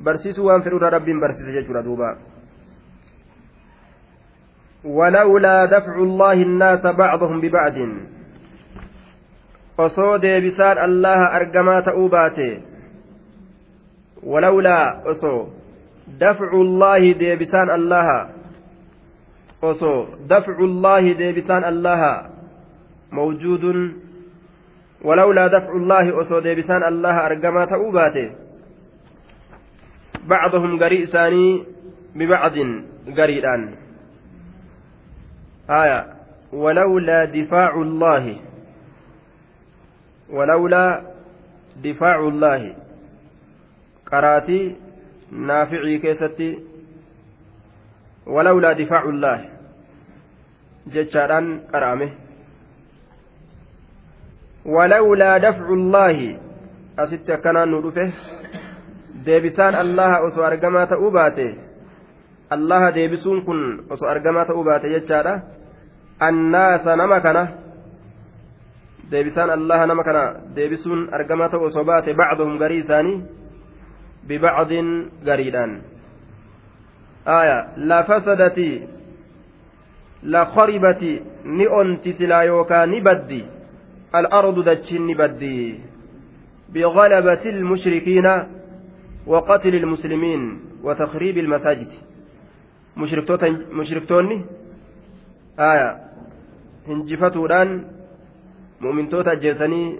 barsiisuu 0.04 0.46
waan 0.46 0.62
fedhurraa 0.64 0.89
rabbiin 0.89 1.20
barsiise 1.20 1.54
jechuudha 1.58 1.84
duuba 1.84 2.18
ولولا 4.86 5.66
دفع 5.66 5.96
الله 5.98 6.34
الناس 6.34 6.86
بعضهم 6.86 7.41
ببعض 7.41 7.78
osoo 9.85 10.18
deebisaan 10.22 10.78
allaha 10.89 11.31
argamaa 11.39 11.83
ta'uu 11.89 12.09
baate 12.16 12.51
walawlaa 14.33 15.01
osoo 15.14 15.41
dafcu 16.20 16.64
llaahi 16.83 17.14
deebisaan 17.22 17.70
allaha 17.78 18.18
osoo 19.72 19.99
dafcu 20.35 20.66
llaahi 20.66 21.14
deebisaan 21.24 21.64
allaha 21.72 22.12
mawjuudun 23.11 23.81
ولولا 25.05 25.47
دفع 25.47 25.72
الله 25.72 26.20
أصود 26.20 26.49
بسان 26.49 26.85
الله 26.85 27.26
أرجما 27.26 27.64
تؤباته 27.64 28.31
بعضهم 30.28 30.83
قريء 30.83 31.07
ثاني 31.07 31.64
ببعض 32.14 32.53
قريئان 33.16 33.74
آية 35.70 36.01
ولولا 36.53 37.24
دفاع 37.24 37.72
الله 37.74 38.37
ولولا 40.30 41.02
دفاع 41.84 42.20
الله 42.20 42.76
قراتي 44.12 44.76
نافعي 45.32 45.98
كيستي 45.98 46.60
ولولا 48.28 48.74
دفاع 48.74 49.04
الله 49.04 49.39
جتشاران 50.88 51.60
قرامه 51.74 52.12
ولولا 54.66 55.38
دفع 55.38 55.66
الله 55.70 56.18
أست 57.00 57.32
كان 57.32 57.58
ندفه 57.72 58.12
deebisaan 59.26 59.76
allaha 59.76 60.22
osoo 60.28 60.43
argamaa 60.46 60.86
ta'uu 60.88 61.12
baate 61.12 61.46
allaha 62.56 62.91
deebisuun 62.96 63.46
kun 63.46 63.62
osoo 63.89 64.10
argamaa 64.10 64.46
ta'uu 64.46 64.64
baate 64.64 64.91
jechaadha 64.96 65.34
annaasa 66.28 66.96
nama 66.96 67.20
kana 67.26 67.43
deebisaan 69.11 69.51
allaha 69.51 69.87
nama 69.87 70.05
kana 70.05 70.25
deebisuun 70.57 71.09
argamaa 71.19 71.49
ta'uu 71.49 71.69
osoo 71.71 71.85
baate 71.85 72.15
bacduhum 72.15 72.59
garii 72.59 72.83
isaanii 72.85 73.23
bibacdin 74.29 74.89
gariidhaan 75.25 75.73
aya 77.39 77.57
lafasadati 77.77 78.71
lakaribati 80.23 81.23
ni 81.45 81.67
onti 81.81 82.13
silaa 82.13 82.45
yookaa 82.45 82.87
ni 82.87 83.01
baddi 83.01 83.43
الأرض 84.15 84.65
دجين 84.69 85.15
بدي 85.15 85.79
بغلبة 86.75 87.45
المشركين 87.47 88.27
وقتل 89.27 89.75
المسلمين 89.75 90.43
وتخريب 90.83 91.39
المساجد 91.39 91.91
مشركتوني 93.73 94.45
آية 95.59 95.91
هنجفتودان 96.89 97.85
مؤمنتوتا 98.81 99.35
جيساني 99.35 99.99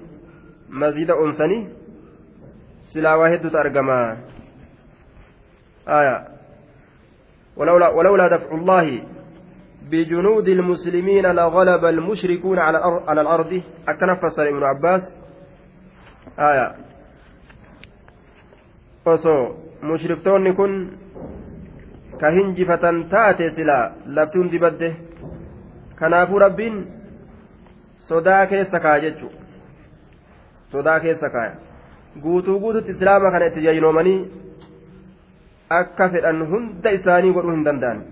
maziida 0.71 1.15
onsanii 1.15 1.67
silaa 2.93 3.17
waa 3.17 3.29
hedduutu 3.29 3.59
argama 3.59 4.17
ولولا 7.57 8.29
دفع 8.37 8.55
الله 8.55 9.03
بجنود 9.91 10.49
المسلمين 10.49 11.27
لغلب 11.27 11.85
المشركون 11.85 12.59
على 12.59 13.21
الأرض 13.21 13.63
أكنفس 13.89 14.39
ابن 14.39 14.63
عباس 14.63 15.03
آية 16.39 16.75
mushriktoonni 19.83 20.53
kun 20.53 20.73
ka 22.21 22.31
hinjifatan 22.31 23.09
taate 23.09 23.51
silaa 23.57 23.93
labtuun 24.07 24.51
dibadde 24.53 24.97
kanaafuu 25.97 26.39
rabbiin 26.39 27.00
sodaa 28.11 28.45
keessa 28.53 28.81
kaa 28.87 28.99
jechu 29.07 29.33
sodaa 30.73 31.01
keessa 31.07 31.31
kaaya 31.31 31.55
guutuu 32.23 32.59
guututti 32.61 32.97
islaama 32.97 33.31
kana 33.31 33.51
itti 33.51 33.67
jajinoomanii 33.67 34.19
akka 35.81 36.09
fedhan 36.15 36.45
hunda 36.53 36.91
isaanii 36.99 37.33
godhuu 37.39 37.57
hin 37.57 37.65
danda'an 37.69 38.05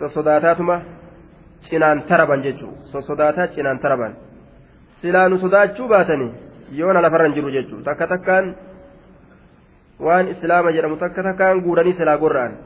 sossodaataatuma 0.00 0.80
cinaan 1.68 2.02
taraban 2.08 2.42
jechuun 2.42 2.74
sossodaataa 2.92 3.46
cinaan 3.56 3.78
taraban 3.84 4.16
silaa 5.00 5.28
nu 5.28 5.38
sodaachuu 5.44 5.88
baatanii 5.88 6.30
yoona 6.80 7.02
lafarra 7.02 7.26
hin 7.28 7.34
jiru 7.38 7.50
jechuun 7.56 7.84
takka 7.88 8.06
takkaan 8.12 8.50
waan 10.08 10.28
islaama 10.34 10.72
jedhamu 10.76 10.96
takka 11.04 11.22
takkaan 11.28 11.62
guuranii 11.66 11.96
silaa 12.02 12.18
gorra'an 12.18 12.58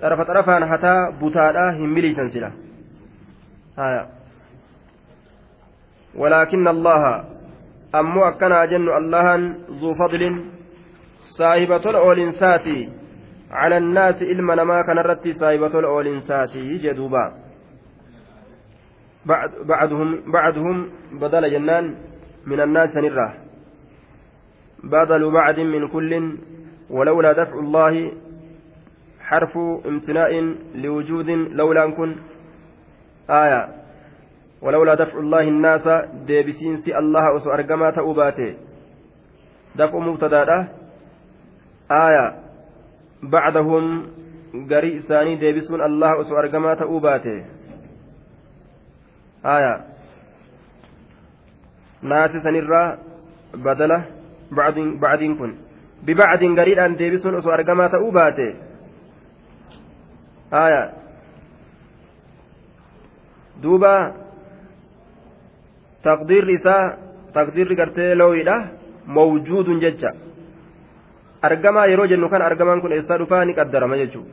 xarafa 0.00 0.28
xarafaan 0.30 0.68
hataa 0.74 1.00
butaadhaa 1.22 1.70
hin 1.80 1.90
miliisan 1.98 2.30
sila 2.36 2.52
ولكن 6.18 6.68
الله 6.68 7.24
أمو 7.94 8.24
أكنا 8.24 8.64
جن 8.64 8.88
الله 8.96 9.36
ذو 9.80 9.94
فضل 9.94 10.44
صاحبة 11.38 11.90
الأولنساتي 11.90 12.88
على 13.50 13.76
الناس 13.76 14.22
إلما 14.22 14.54
نما 14.54 14.82
كان 14.82 14.98
رتي 14.98 15.32
صاحبة 15.32 15.78
الأولنساتي 15.78 16.78
جدوبا. 16.78 17.32
بعد 19.26 19.50
بعدهم 19.68 20.32
بعدهم 20.32 20.90
بدل 21.20 21.50
جنان 21.50 21.94
من 22.46 22.60
الناس 22.60 22.96
نراه 22.96 23.34
بدل 24.84 25.32
بعد 25.32 25.60
من 25.60 25.88
كل 25.88 26.38
ولولا 26.90 27.32
دفع 27.32 27.58
الله 27.58 28.12
حرف 29.20 29.58
امتناء 29.86 30.54
لوجود 30.74 31.30
لولا 31.30 31.90
كن. 31.90 32.16
آية. 33.30 33.85
ولولا 34.62 34.94
دفع 34.94 35.18
الله 35.18 35.40
الناس 35.40 35.88
ديبسينس 36.26 36.88
الله 36.88 37.36
أسو 37.36 37.50
أرقما 37.50 37.90
تأوباته 37.90 38.56
دفع 39.76 39.98
مبتدا 39.98 40.68
آية 41.90 42.26
بعدهم 43.22 43.84
garii 44.64 44.96
isaanii 44.96 45.40
deebisuun 45.40 45.80
allah 45.80 46.18
osoo 46.18 46.38
argamaa 46.38 46.76
ta'uu 46.76 47.00
baate 47.00 47.34
aya 49.54 49.72
naasi 52.02 52.40
sanirraa 52.40 52.96
badala 53.64 53.98
bacdiin 55.00 55.36
kun 55.38 55.56
bibacdiin 56.06 56.54
gariidhaan 56.54 56.98
deebisuun 56.98 57.34
osoo 57.40 57.52
argamaa 57.52 57.88
ta'uu 57.88 58.12
baate 58.12 58.46
aya 60.50 60.82
duuba 63.62 63.92
taqdiirri 66.06 66.54
isaa 66.60 66.82
taqdiirri 67.36 67.74
gartee 67.80 68.14
looyidha 68.20 68.56
mawjuudun 69.16 69.80
jecha. 69.84 70.10
Argamaa 71.42 71.86
yeroo 71.92 72.06
jennu 72.12 72.28
kan 72.28 72.42
argamaan 72.42 72.80
kun 72.80 72.92
eessaa 72.96 73.18
dhufaa 73.20 73.44
ni 73.44 73.54
qaddarama 73.58 73.96
jechuudha. 74.02 74.32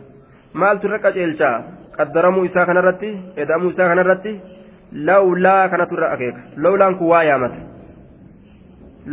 Maaltu 0.53 0.87
irra 0.87 0.99
qaceelchaa 1.05 1.55
qaddaramuu 1.97 2.43
isaa 2.49 2.65
kanarratti? 2.69 3.09
Edamuu 3.43 3.69
isaa 3.73 3.87
kanarratti? 3.91 4.33
Lawlaa 5.07 5.69
kanatu 5.69 5.95
irra 5.97 6.11
akeeka. 6.15 6.41
Lawlaan 6.63 6.95
kun 6.97 7.07
waa 7.13 7.23
yaamata. 7.29 7.59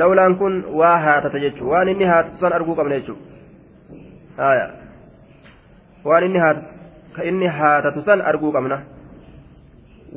Lawlaan 0.03 0.37
kun 0.37 0.55
waa 0.81 0.99
haatata 1.07 1.39
jechuudha. 1.45 1.71
Waan 1.73 1.89
inni 1.89 2.05
haatatu 2.13 2.37
san 2.45 2.53
arguu 2.53 2.75
qabna 2.81 2.95
jechuudha. 3.01 3.25
Waan 6.05 6.25
inni 6.25 6.39
haatatu 6.39 7.29
inni 7.33 7.47
haatatu 7.61 8.03
san 8.09 8.21
arguu 8.33 8.53
qabna. 8.53 8.79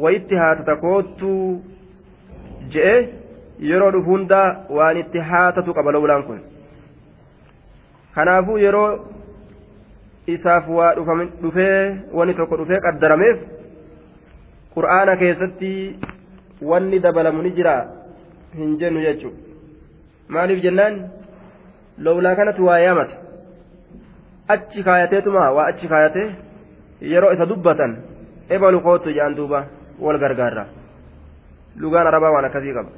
Wayitti 0.03 0.35
haatata 0.35 0.75
koottuu 0.75 1.63
je'e 2.73 2.95
yeroo 3.69 3.91
dhufu 3.95 4.09
hundaa 4.11 4.47
waan 4.77 4.97
itti 5.03 5.19
haatatu 5.19 5.73
qaba 5.73 5.91
lawlaan 5.91 6.23
kun. 6.27 6.39
Kanaafuu 8.15 8.57
yeroo 8.65 8.89
isaaf 10.35 10.69
waa 10.77 10.93
dhufee 11.41 11.95
wanni 12.13 12.33
tokko 12.33 12.57
dhufee 12.57 12.79
qaddarameef 12.85 13.37
qur'aana 14.75 15.17
keessatti 15.23 15.71
wanni 16.61 16.99
dabalamu 16.99 17.41
ni 17.43 17.51
jira 17.57 17.75
hin 18.57 18.77
jennu 18.79 19.01
jechuudha. 19.07 19.41
maaliif 20.33 20.63
jennaan? 20.63 20.95
Lowlaa 22.05 22.35
kanatu 22.35 22.65
waa 22.65 22.79
yaamata 22.79 23.15
achi 24.53 24.83
kaayateetuma 24.83 25.51
waa 25.57 25.65
achi 25.71 25.87
kaayatee 25.87 26.29
yeroo 27.11 27.33
isa 27.35 27.45
dubbatan 27.45 27.97
ebalu 28.49 28.79
kootu 28.85 29.09
jedhan 29.17 29.35
duuba 29.35 29.59
wal 30.05 30.17
gargaarra 30.23 30.65
lugaan 31.81 32.07
arabaa 32.07 32.31
waan 32.35 32.45
akkasii 32.49 32.73
qaba 32.77 32.91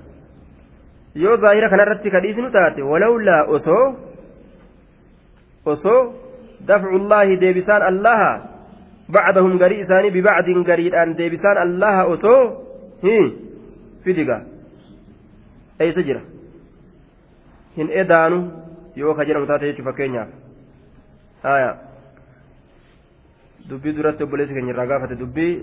yoo 1.24 1.36
zaahira 1.44 1.70
kanarratti 1.74 2.10
kadhiisnu 2.16 2.50
taate 2.58 2.82
walawlaa 2.92 3.44
osoo 3.58 3.86
osoo 5.74 6.02
dafcullaahi 6.68 7.38
deebisaan 7.44 7.82
allaha 7.92 8.32
bacdahum 9.16 9.58
garii 9.62 9.80
isaanii 9.86 10.12
bibacdin 10.18 10.64
gariidhaan 10.70 11.16
deebisaan 11.18 11.58
allaha 11.66 12.04
osoo 12.14 12.40
hi 13.06 13.16
fidiga 14.04 14.38
eeysa 15.80 16.02
jira 16.08 16.22
hin 17.78 17.90
edaanu 18.04 18.38
yoo 19.02 19.14
ka 19.18 19.26
jedhamu 19.30 19.48
taate 19.52 19.66
jechuun 19.72 19.88
fakkeenyaaf 19.90 20.30
haya 21.48 21.72
dubbii 23.70 23.94
duratti 23.98 24.24
obboleessi 24.26 24.54
keenya 24.58 24.74
irraa 24.76 24.86
gaafate 24.92 25.16
dubbii 25.24 25.54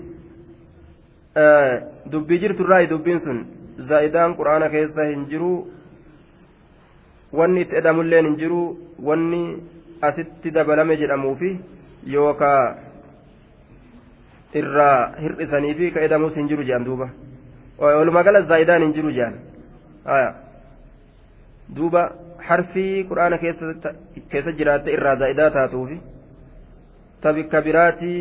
dubbii 2.11 2.39
jirturraa 2.39 2.85
dubbiin 2.89 3.19
sun 3.25 3.39
zaa'idaan 3.89 4.35
quraana 4.39 4.69
keessa 4.69 5.05
hin 5.11 5.25
jiru 5.29 5.51
wanni 7.39 7.61
itti 7.65 7.75
edamulleen 7.81 8.25
hin 8.29 8.37
jiru 8.41 8.61
wanni 9.09 9.43
asitti 10.09 10.51
dabalame 10.57 10.97
jedhamuufi 11.01 11.51
yookaa 12.15 12.75
irraa 14.61 14.97
hir'isanii 15.21 15.73
fi 15.79 15.91
ka 15.91 15.99
edamus 16.07 16.35
hin 16.37 16.47
jiru 16.51 16.63
jedhan 16.69 16.85
duuba 16.89 17.09
walumaa 17.79 18.23
gala 18.27 18.41
zaa'idaan 18.51 18.83
hin 18.85 18.93
jiru 18.97 19.11
jedhan 19.17 19.35
duuba 21.77 22.03
harfii 22.49 23.03
quraana 23.09 23.37
keessa 23.43 24.51
jiraatte 24.59 24.93
irraa 24.97 25.15
zaa'idaa 25.23 25.49
taatuufi 25.57 25.97
tabikka 27.25 27.61
biraatii 27.69 28.19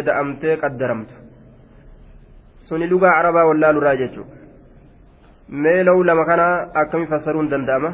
eda'amtee 0.00 0.56
qaddaramtu 0.64 1.14
suni 2.68 2.86
lugaa 2.86 3.14
carabaa 3.18 3.46
wallaaluraa 3.50 3.96
jechuudha 3.96 4.36
mee 5.48 5.82
law 5.82 5.98
lama 6.04 6.24
kana 6.24 6.46
akkami 6.74 7.06
fassaruu 7.06 7.42
hin 7.42 7.50
danda'ama 7.50 7.90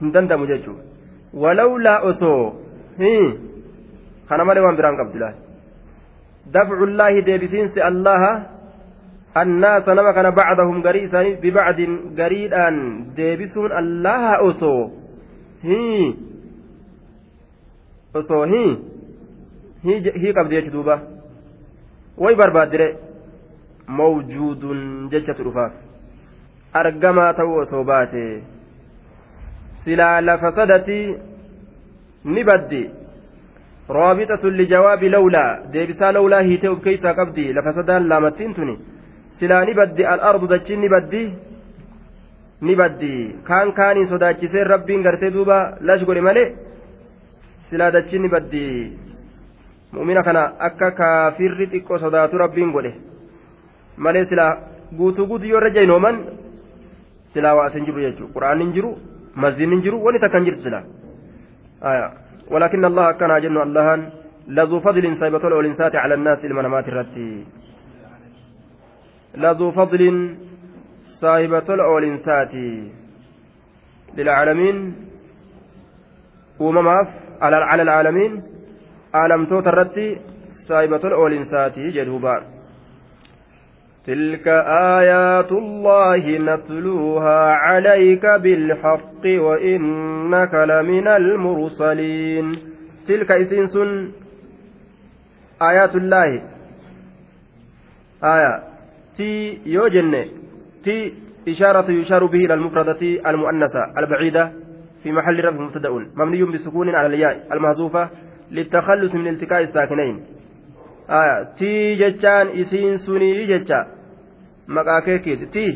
hin 0.00 0.12
danda'amu 0.12 0.46
jechuudha 0.46 0.82
walawlaa 1.44 1.98
osoo 2.12 2.44
kana 4.28 4.44
malee 4.44 4.64
waan 4.66 4.76
biraan 4.80 4.96
qabdu 5.02 5.18
laal 5.24 5.36
dafcullaahi 6.56 7.22
deebisiinsi 7.28 7.82
allaha 7.90 8.32
الناس 9.36 9.88
نما 9.88 10.12
كان 10.12 10.30
بعضهم 10.30 10.82
غري 10.82 11.08
ثاني 11.08 11.34
ببعض 11.34 11.80
غريدان 12.18 13.06
ديبسون 13.14 13.70
الله 13.78 14.22
أوسو 14.42 14.90
هي 15.62 16.14
أوسو 18.16 18.42
هي 18.44 18.76
هي 19.84 19.94
هي 20.22 20.32
قبل 23.98 24.28
يجدوبا 24.28 24.68
وي 24.68 24.82
بربادره 24.82 25.10
موجود 25.10 25.10
جشة 25.10 25.36
رفاف 25.40 25.72
أرجما 26.76 27.32
تو 27.32 27.64
صوباته 27.64 28.42
سلا 29.84 30.20
لفسدتي 30.20 31.18
نبدي 32.24 32.90
رابطة 33.90 34.48
لجواب 34.48 35.04
لولا 35.04 35.62
ديبسا 35.72 36.12
لولا 36.12 36.40
هي 36.40 36.56
تؤب 36.56 36.80
كيسا 36.80 37.12
قبدي 37.12 37.52
لفسدان 37.52 38.08
لامتين 38.08 38.54
تني 38.54 38.78
silaa 39.40 39.64
ni 39.64 39.74
baddi 39.74 40.04
al'ardu 40.04 40.46
dachiin 40.46 40.80
ni 40.80 40.88
baddi 40.88 41.22
ni 42.60 42.74
baddi 42.76 43.12
kaan 43.44 43.72
kaanii 43.72 44.08
sodaachisee 44.12 44.64
rabbiin 44.64 45.02
gartee 45.02 45.30
duuba 45.30 45.78
lash 45.80 46.04
godhe 46.04 46.20
malee 46.20 46.48
silaa 47.68 47.90
dachiin 47.90 48.22
ni 48.22 48.28
baddi 48.28 48.64
mu'mina 49.92 50.22
kana 50.22 50.42
akka 50.68 50.90
kaafirri 50.90 51.70
xiqqoo 51.72 51.98
sodaatu 51.98 52.38
rabbiin 52.38 52.72
godhe 52.72 52.92
malee 53.96 54.24
silaa 54.24 54.52
guutuu 54.98 55.26
guutuu 55.26 55.50
yoo 55.52 55.60
irra 55.60 55.70
jaynooman 55.76 56.16
silaa 57.34 57.54
waa 57.58 57.66
asin 57.70 57.86
jiru 57.88 58.00
jechuudha 58.06 58.32
quraanni 58.34 58.64
hin 58.64 58.72
jiru 58.78 58.90
mazziin 59.44 59.70
hin 59.74 59.82
jiru 59.86 60.04
wani 60.06 60.18
takka 60.24 60.38
hin 60.38 60.50
jirtu 60.50 60.62
silaa 60.68 60.84
ولكن 62.50 62.84
الله 62.84 63.12
كان 63.12 63.32
جن 63.40 63.56
الله 63.62 63.88
لذو 64.48 64.80
فضل 64.80 65.04
سيبة 65.22 65.44
الإنسات 65.48 65.94
على 65.96 66.14
الناس 66.14 66.44
المنامات 66.44 66.88
الرتي 66.88 67.44
لذو 69.38 69.70
فضل 69.70 70.02
صاحبة 71.22 71.68
الإنسات 71.98 72.54
للعالمين 74.18 74.76
ومماف 76.58 77.08
على 77.42 77.82
العالمين 77.82 78.32
aalamtoota 79.18 79.70
irratti 79.72 80.06
saayibatol 80.66 81.14
oolinsaati 81.22 81.92
jedhuubaan 81.96 82.42
تلك 84.06 84.48
آيات 84.98 85.52
الله 85.52 86.38
نتلوها 86.38 87.40
عليك 87.52 88.26
بالحق 88.26 89.24
وإنك 89.24 90.54
لمن 90.54 91.08
المرسلين. 91.08 92.46
تلك 93.08 93.30
إسنس 93.30 93.76
آيات 95.62 95.94
الله. 95.96 96.42
آية. 98.24 98.62
تي 99.16 99.58
يوجن 99.66 100.24
تي 100.84 101.14
إشارة 101.48 101.90
يشار 101.90 102.26
به 102.26 102.38
إلى 102.38 102.54
المفردة 102.54 103.00
المؤنثة 103.30 103.82
البعيدة 103.98 104.52
في 105.02 105.12
محل 105.12 105.44
رفع 105.44 105.60
مبتدأ. 105.60 105.90
مبني 106.16 106.44
بسكون 106.44 106.88
على 106.88 107.06
الياء. 107.06 107.46
المهزوفة 107.52 108.08
للتخلص 108.50 109.14
من 109.14 109.28
التقاء 109.28 109.62
الساكنين. 109.62 110.39
tii 111.58 111.96
jechaan 111.98 112.48
isiin 112.54 112.98
sunii 112.98 113.46
jecha 113.46 113.78
maqaa 114.66 115.00
keekiiti 115.06 115.46
tii 115.46 115.72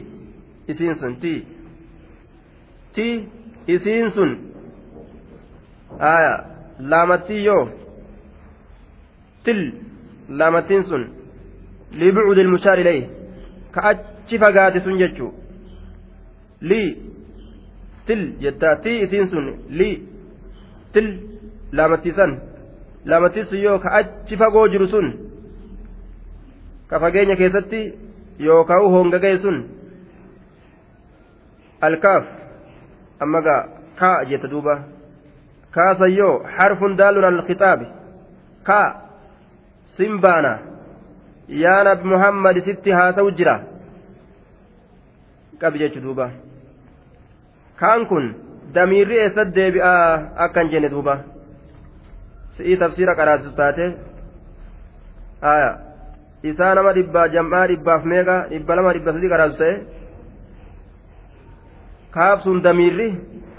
isiin 0.68 0.94
sun 0.94 1.16
tii. 1.16 1.46
Tii 2.94 3.28
isiin 3.68 4.10
sun. 4.10 4.38
Aya 5.98 6.44
laamattii 6.78 7.44
yoo? 7.44 7.68
Til 9.44 9.72
laamattiin 10.28 10.84
sun. 10.84 11.08
Libucudi 11.92 12.40
ilmushaar 12.40 12.78
ileyh 12.78 13.04
ka 13.72 13.80
achi 13.90 14.38
fagaate 14.38 14.80
sun 14.80 14.98
jechuu. 14.98 15.34
Lii 16.60 16.98
til 18.06 18.22
jettaa. 18.40 18.76
Tii 18.76 19.02
isiin 19.02 19.28
sun 19.28 19.46
lii 19.68 20.02
til 20.92 21.06
laamattiisan 21.72 22.40
laamattii 23.04 23.44
sun 23.44 23.58
yoo? 23.58 23.78
Ka 23.78 23.88
achi 23.90 24.36
fagoo 24.36 24.68
jiru 24.68 24.88
sun. 24.88 25.23
Ka 26.94 27.00
fageenya 27.02 27.36
keessatti 27.36 27.80
yookaan 28.38 28.84
hongagee 28.94 29.36
sun 29.44 29.56
alkaaf 31.86 32.24
amma 33.26 33.40
gaa 33.46 33.62
kaa 34.00 34.18
jetta 34.30 34.50
duuba 34.52 34.74
kaasan 35.76 36.14
yoo 36.16 36.34
harfun 36.58 36.94
daalun 37.00 37.26
alkixaabi 37.30 37.86
kaa 38.68 38.86
simbaana 39.96 40.52
yaa 41.62 41.80
nabi 41.88 42.08
muhammad 42.12 42.60
sitti 42.68 42.94
haasa'u 42.98 43.32
jira 43.40 43.54
qabi 45.64 45.82
jechu 45.82 46.02
duuba 46.04 46.28
kaan 47.82 48.06
kun 48.12 48.34
damiirri 48.74 49.18
eessatti 49.24 49.56
deebi'aa 49.56 50.06
akkan 50.46 50.70
jenne 50.70 50.90
duuba. 50.94 51.18
si'ii 52.56 52.78
tafsiira 52.84 53.14
qaraasisu 53.18 53.52
taate 53.58 53.86
haya 55.46 55.70
isaa 56.50 56.74
nama 56.74 56.92
dhibbaa 56.96 57.28
jam'aa 57.34 57.66
dhibbaaf 57.70 58.02
meeqa 58.12 58.36
dhibba 58.52 58.76
lama 58.76 58.92
dhibba 58.96 59.12
sadii 59.16 59.30
qaraasu 59.32 59.56
ta'e? 59.60 59.74
Kaabsuun 62.16 62.58
damiirri 62.66 63.08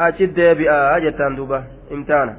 achi 0.08 0.28
deebi'aa 0.38 1.00
jettaan 1.06 1.38
duuba 1.38 1.60
imtihaana 1.96 2.34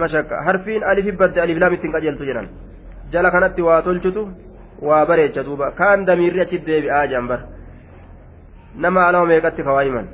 mashakka 0.00 0.42
harfiin 0.46 0.82
alifi 0.90 1.12
badde 1.20 1.38
alif 1.44 1.58
laam 1.62 1.74
ittiin 1.76 1.92
qajeeltu 1.96 2.24
jedhan. 2.28 2.48
Jala 3.12 3.30
kanatti 3.34 3.62
waa 3.68 3.82
tolchutu 3.86 4.22
waa 4.88 5.04
bareecha 5.10 5.46
duuba. 5.48 5.70
Kaan 5.80 6.06
damiirri 6.08 6.40
achi 6.44 6.58
deebi'aa 6.68 7.28
bar 7.30 7.40
nama 8.82 9.00
alama 9.08 9.26
meeqatti 9.32 9.62
kawaayiman 9.68 10.06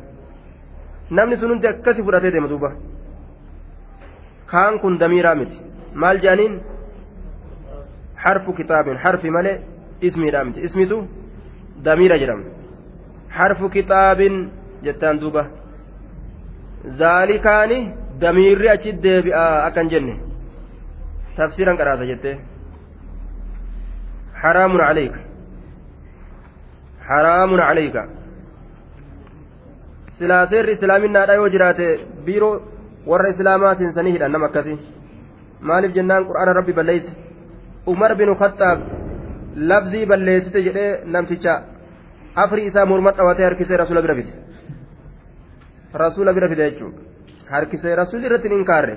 namni 1.11 1.37
sun 1.37 1.51
hundi 1.53 1.67
akkasi 1.73 2.03
fudhatee 2.03 2.33
deema 2.35 2.49
duuba. 2.49 2.71
Kaan 4.53 4.79
kun 4.83 4.99
damiiraa 4.99 5.35
miti. 5.35 5.57
Maal 5.95 6.19
jedhaniin 6.23 6.55
harfu 8.25 8.51
kitaabin 8.59 8.97
harfi 9.05 9.31
malee 9.37 9.57
ismiidhaa 10.07 10.45
miti. 10.47 10.61
Ismitu 10.67 10.97
damiira 11.85 12.17
jedhama. 12.23 12.45
Harfu 13.37 13.67
kitaabin 13.77 14.35
jettaan 14.85 15.17
duuba. 15.21 15.43
Zaalikaani 17.01 17.79
damiirri 18.23 18.69
achi 18.75 18.91
deebi'aa 19.05 19.65
akkan 19.69 19.87
jenne? 19.93 20.15
Tafsiiran 21.37 21.77
qaraasa 21.81 22.05
jettee. 22.11 22.37
Haraamun 24.43 24.81
calayka 24.87 25.21
haraamun 27.09 27.61
calayka 27.69 28.03
silaa 30.19 30.47
seerri 30.51 30.73
islaaminaadha 30.77 31.35
yoo 31.41 31.49
jiraate 31.55 31.87
biiroo 32.27 32.53
warra 33.11 33.29
islaamaa 33.35 33.75
seensanii 33.81 34.13
hidhan 34.17 34.33
nama 34.35 34.47
akkasii 34.51 34.79
maaliif 35.71 35.93
jennaan 35.99 36.27
qur'aana 36.29 36.53
rabbi 36.59 36.73
balleeyse 36.79 37.11
umar 37.87 38.15
binu 38.15 38.35
khattaab 38.43 38.79
labzii 39.57 40.07
balleessite 40.07 40.63
jedhee 40.67 41.05
namticha. 41.15 41.55
Afri 42.37 42.67
isaa 42.67 42.87
morma 42.87 43.13
dhawatee 43.13 43.45
harkisee 43.45 43.77
rasuula 43.83 44.03
bira 44.03 44.15
fide. 44.15 44.33
Rasuula 46.03 46.33
bira 46.33 46.49
fide 46.49 46.65
jechuudha 46.71 47.01
harkisee 47.53 47.95
rasuulli 48.03 48.27
irratti 48.27 48.49
hin 48.55 48.65
kaarre 48.71 48.97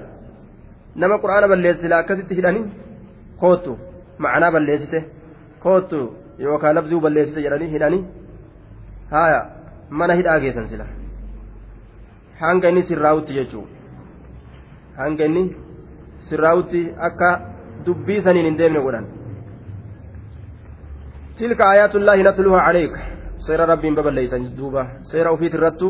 nama 0.95 1.15
qur'aana 1.23 1.47
balleessila 1.53 1.97
akkasitti 1.97 2.36
hidhanii 2.39 2.65
koottu. 3.41 3.77
Ma'anaa 4.23 4.51
balleessite. 4.55 4.99
Koottu. 5.63 5.99
Yookaan 6.39 6.75
labzii 6.75 6.99
balleessite 7.05 7.45
jedhanii 7.45 7.71
hidhanii 7.75 8.03
haaya. 9.13 9.41
Mana 9.89 10.13
hidhaa 10.19 10.39
geessan 10.39 10.67
sila. 10.67 10.86
Hanga 12.41 12.69
inni 12.69 12.84
sirraa'utti 12.89 13.34
jechuudha. 13.39 13.84
hanga 14.97 15.25
inni 15.25 15.43
sirraa'utti 16.29 16.81
akka 17.07 17.29
dubbii 17.86 18.21
saniin 18.25 18.45
hin 18.49 18.57
deemne 18.61 18.81
godhan 18.86 19.05
tilka 21.38 21.63
aayaatullaahi 21.69 22.23
natluha 22.29 22.65
caleyka 22.67 22.99
seera 23.45 23.65
rabbiin 23.71 23.95
baballeeysan 23.99 24.49
duuba 24.57 24.86
seera 25.11 25.34
ufiit 25.36 25.53
irrattu 25.59 25.89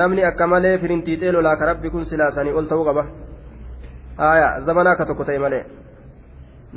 namni 0.00 0.24
akka 0.30 0.46
malee 0.46 0.78
firintiixee 0.82 1.32
lolaa 1.36 1.56
ka 1.56 1.66
rabbi 1.72 1.90
kun 1.94 2.04
silaa 2.10 2.30
sanii 2.36 2.56
ol 2.60 2.66
ta'uu 2.70 2.84
qaba 2.88 3.04
aya 4.30 4.48
zamana 4.66 4.90
akka 4.94 5.06
tokko 5.10 5.24
ta'e 5.28 5.38
malee 5.44 5.64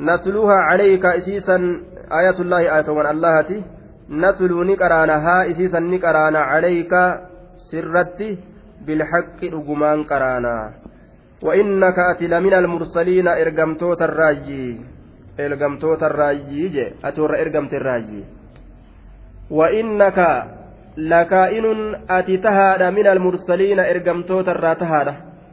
natluha 0.10 0.58
caleyka 0.70 1.16
isiisan 1.22 1.64
aayatullaahi 2.20 2.68
aayatowwan 2.74 3.12
allahati 3.14 3.64
natluu 4.26 4.64
ni 4.64 4.76
qaraana 4.82 5.20
haa 5.20 5.46
isiisan 5.54 5.90
ni 5.92 6.00
qaraana 6.00 6.46
caleyka 6.52 7.02
sirratti 7.70 8.30
bilhaqqi 8.86 9.52
dhugumaan 9.52 10.06
qaraana 10.12 10.54
وإنك 11.42 11.98
أتي 12.00 12.28
لمن 12.28 12.54
المرسلين 12.54 13.28
إرقمتوت 13.28 14.02
الراجي 14.02 14.82
إرقمتوت 15.40 16.04
الراجي 16.04 16.68
جي. 16.68 16.86
أتور 17.06 17.42
إرقمت 17.42 17.74
الراجي 17.74 18.24
وإنك 19.52 20.20
لكائن 20.98 21.66
أتي 22.10 22.38
تهاد 22.38 22.82
من 22.84 23.08
المرسلين 23.08 23.80
إرقمتوت 23.80 24.48
الرا 24.50 24.74
تهاد. 24.74 25.08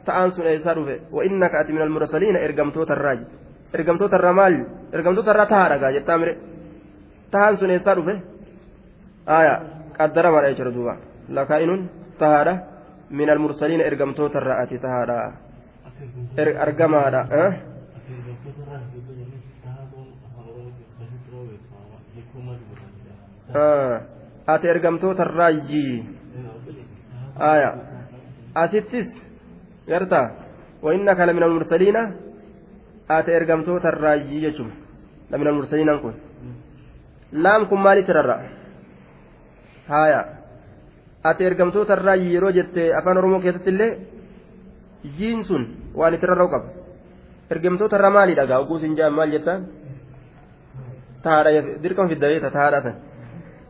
تأنسون 0.05 0.45
إيسار 0.45 0.77
وإنك 1.11 1.55
أتي 1.55 1.73
من 1.73 1.81
المرسلين 1.81 2.35
إرقمتوت 2.35 2.91
الراجي 2.91 3.25
إرقمتوت 3.75 4.13
الرمال 4.13 4.53
إرقمتوت 4.95 5.27
الرا 5.27 5.45
تهاد 5.45 5.71
قاجة 5.83 5.99
تامر. 5.99 6.37
تأنسون 7.31 7.69
إيسار 7.69 7.97
آية. 9.29 9.55
قدر 9.99 10.31
ما 10.31 10.39
رأيش 10.39 10.61
ردوبا 10.61 10.97
لكائن 11.29 11.87
تهاد 12.19 12.47
من 13.11 13.29
المرسلين 13.29 13.81
إرقمتوت 13.81 14.35
الرا 14.35 14.63
أتي 14.63 14.77
تهاد. 14.77 15.09
Argamaadha 16.65 17.21
ati 24.47 24.67
ergamtoota 24.67 25.23
raajjii 25.23 25.93
aya 27.39 27.69
asittis 28.55 29.09
garta 29.87 30.45
وإنك 30.85 31.19
لمن 31.19 31.43
المرسلين 31.43 31.97
آتي 33.09 33.37
إرقمتو 33.37 33.77
تراجي 33.77 34.37
جتشم 34.43 34.69
لمن 35.31 35.47
المرسلين 35.47 35.89
كن 35.97 36.13
لام 37.31 37.65
كن 37.65 37.79
مالي 37.81 38.03
ترى 38.05 38.37
هايا 39.89 40.21
آتي 41.25 41.47
إرقمتو 41.47 41.83
تراجي 41.89 42.33
يرو 42.33 42.49
جت 42.49 42.77
أفان 42.77 43.17
رمو 43.17 43.41
كيست 43.41 43.67
اللي 43.67 43.89
jiin 45.17 45.45
sun 45.45 45.63
waan 45.99 46.13
itti 46.13 46.25
rarra'u 46.31 46.49
qaba 46.53 46.67
ergamtoota 47.53 47.95
irraa 47.97 48.13
maalii 48.17 48.37
dhagaa 48.39 48.59
oguu 48.63 48.79
siin 48.79 48.95
jaan 48.99 49.13
maal 49.17 49.31
jettaan 49.35 49.61
tahaadha 51.23 51.49
dirqama 51.83 52.09
fiddabeeta 52.11 52.51
tahaadha 52.55 52.81
san 52.85 52.95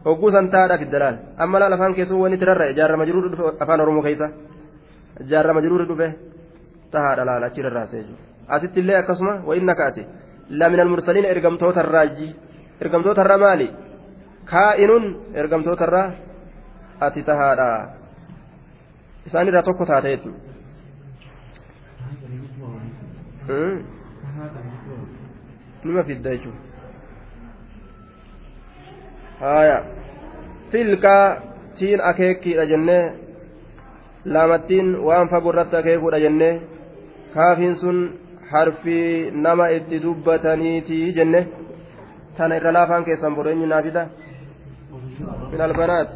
hogguu 0.06 0.32
san 0.36 0.50
taa'aadhaaf 0.54 0.82
iddalaal 0.88 1.18
amma 1.44 1.60
laal 1.60 1.74
afaan 1.78 1.96
keessuu 1.98 2.22
wanni 2.24 2.38
tirarra 2.42 2.66
ijaarama 2.74 3.06
jiruudha 3.10 3.30
dhufe 3.34 3.64
afaan 3.64 3.82
oromoo 3.86 4.04
keessa 4.08 4.28
ijaarama 5.26 5.62
jiruudha 5.66 5.86
dhufe 5.92 6.08
tahaadha 6.94 7.28
laal 7.30 7.44
achi 7.50 7.66
rarraasee 7.68 8.04
jiru 8.08 8.20
asitti 8.56 8.80
illee 8.84 8.98
akkasuma 9.02 9.34
wayinna 9.48 9.76
kaate 9.82 10.02
lamina 10.60 10.86
mursaliin 10.92 11.32
ergamtootarraa 11.34 12.06
ergamtootarraa 12.84 13.38
maali 13.46 13.68
kaa'inuun 14.52 15.06
ergamtootarraa 15.42 16.08
ati 17.06 17.24
tahaadha 17.30 17.68
isaanirraa 19.28 19.64
tokko 19.68 19.86
taate 19.86 20.10
jechuudha. 20.14 20.55
Fidda 26.08 26.30
jechuudha. 26.36 26.66
haya 29.40 29.78
tilka 30.72 31.42
tiin 31.78 32.02
akeekiidha 32.10 32.66
jennee 32.66 33.04
laamattiin 34.26 34.88
waan 35.08 35.30
fagoo 35.30 35.52
irratti 35.54 35.76
akeekuudha 35.82 36.20
jennee 36.26 36.54
kaafiin 37.34 37.76
sun 37.82 38.00
harfii 38.52 39.32
nama 39.32 39.68
itti 39.78 40.02
dubbataniiti 40.04 41.00
jenne 41.20 41.42
tana 42.38 42.56
irra 42.62 42.74
laafaan 42.78 43.06
keessan 43.10 43.36
boreenyi 43.36 43.68
naafida 43.74 44.08
min 45.52 45.62
albanaat 45.68 46.10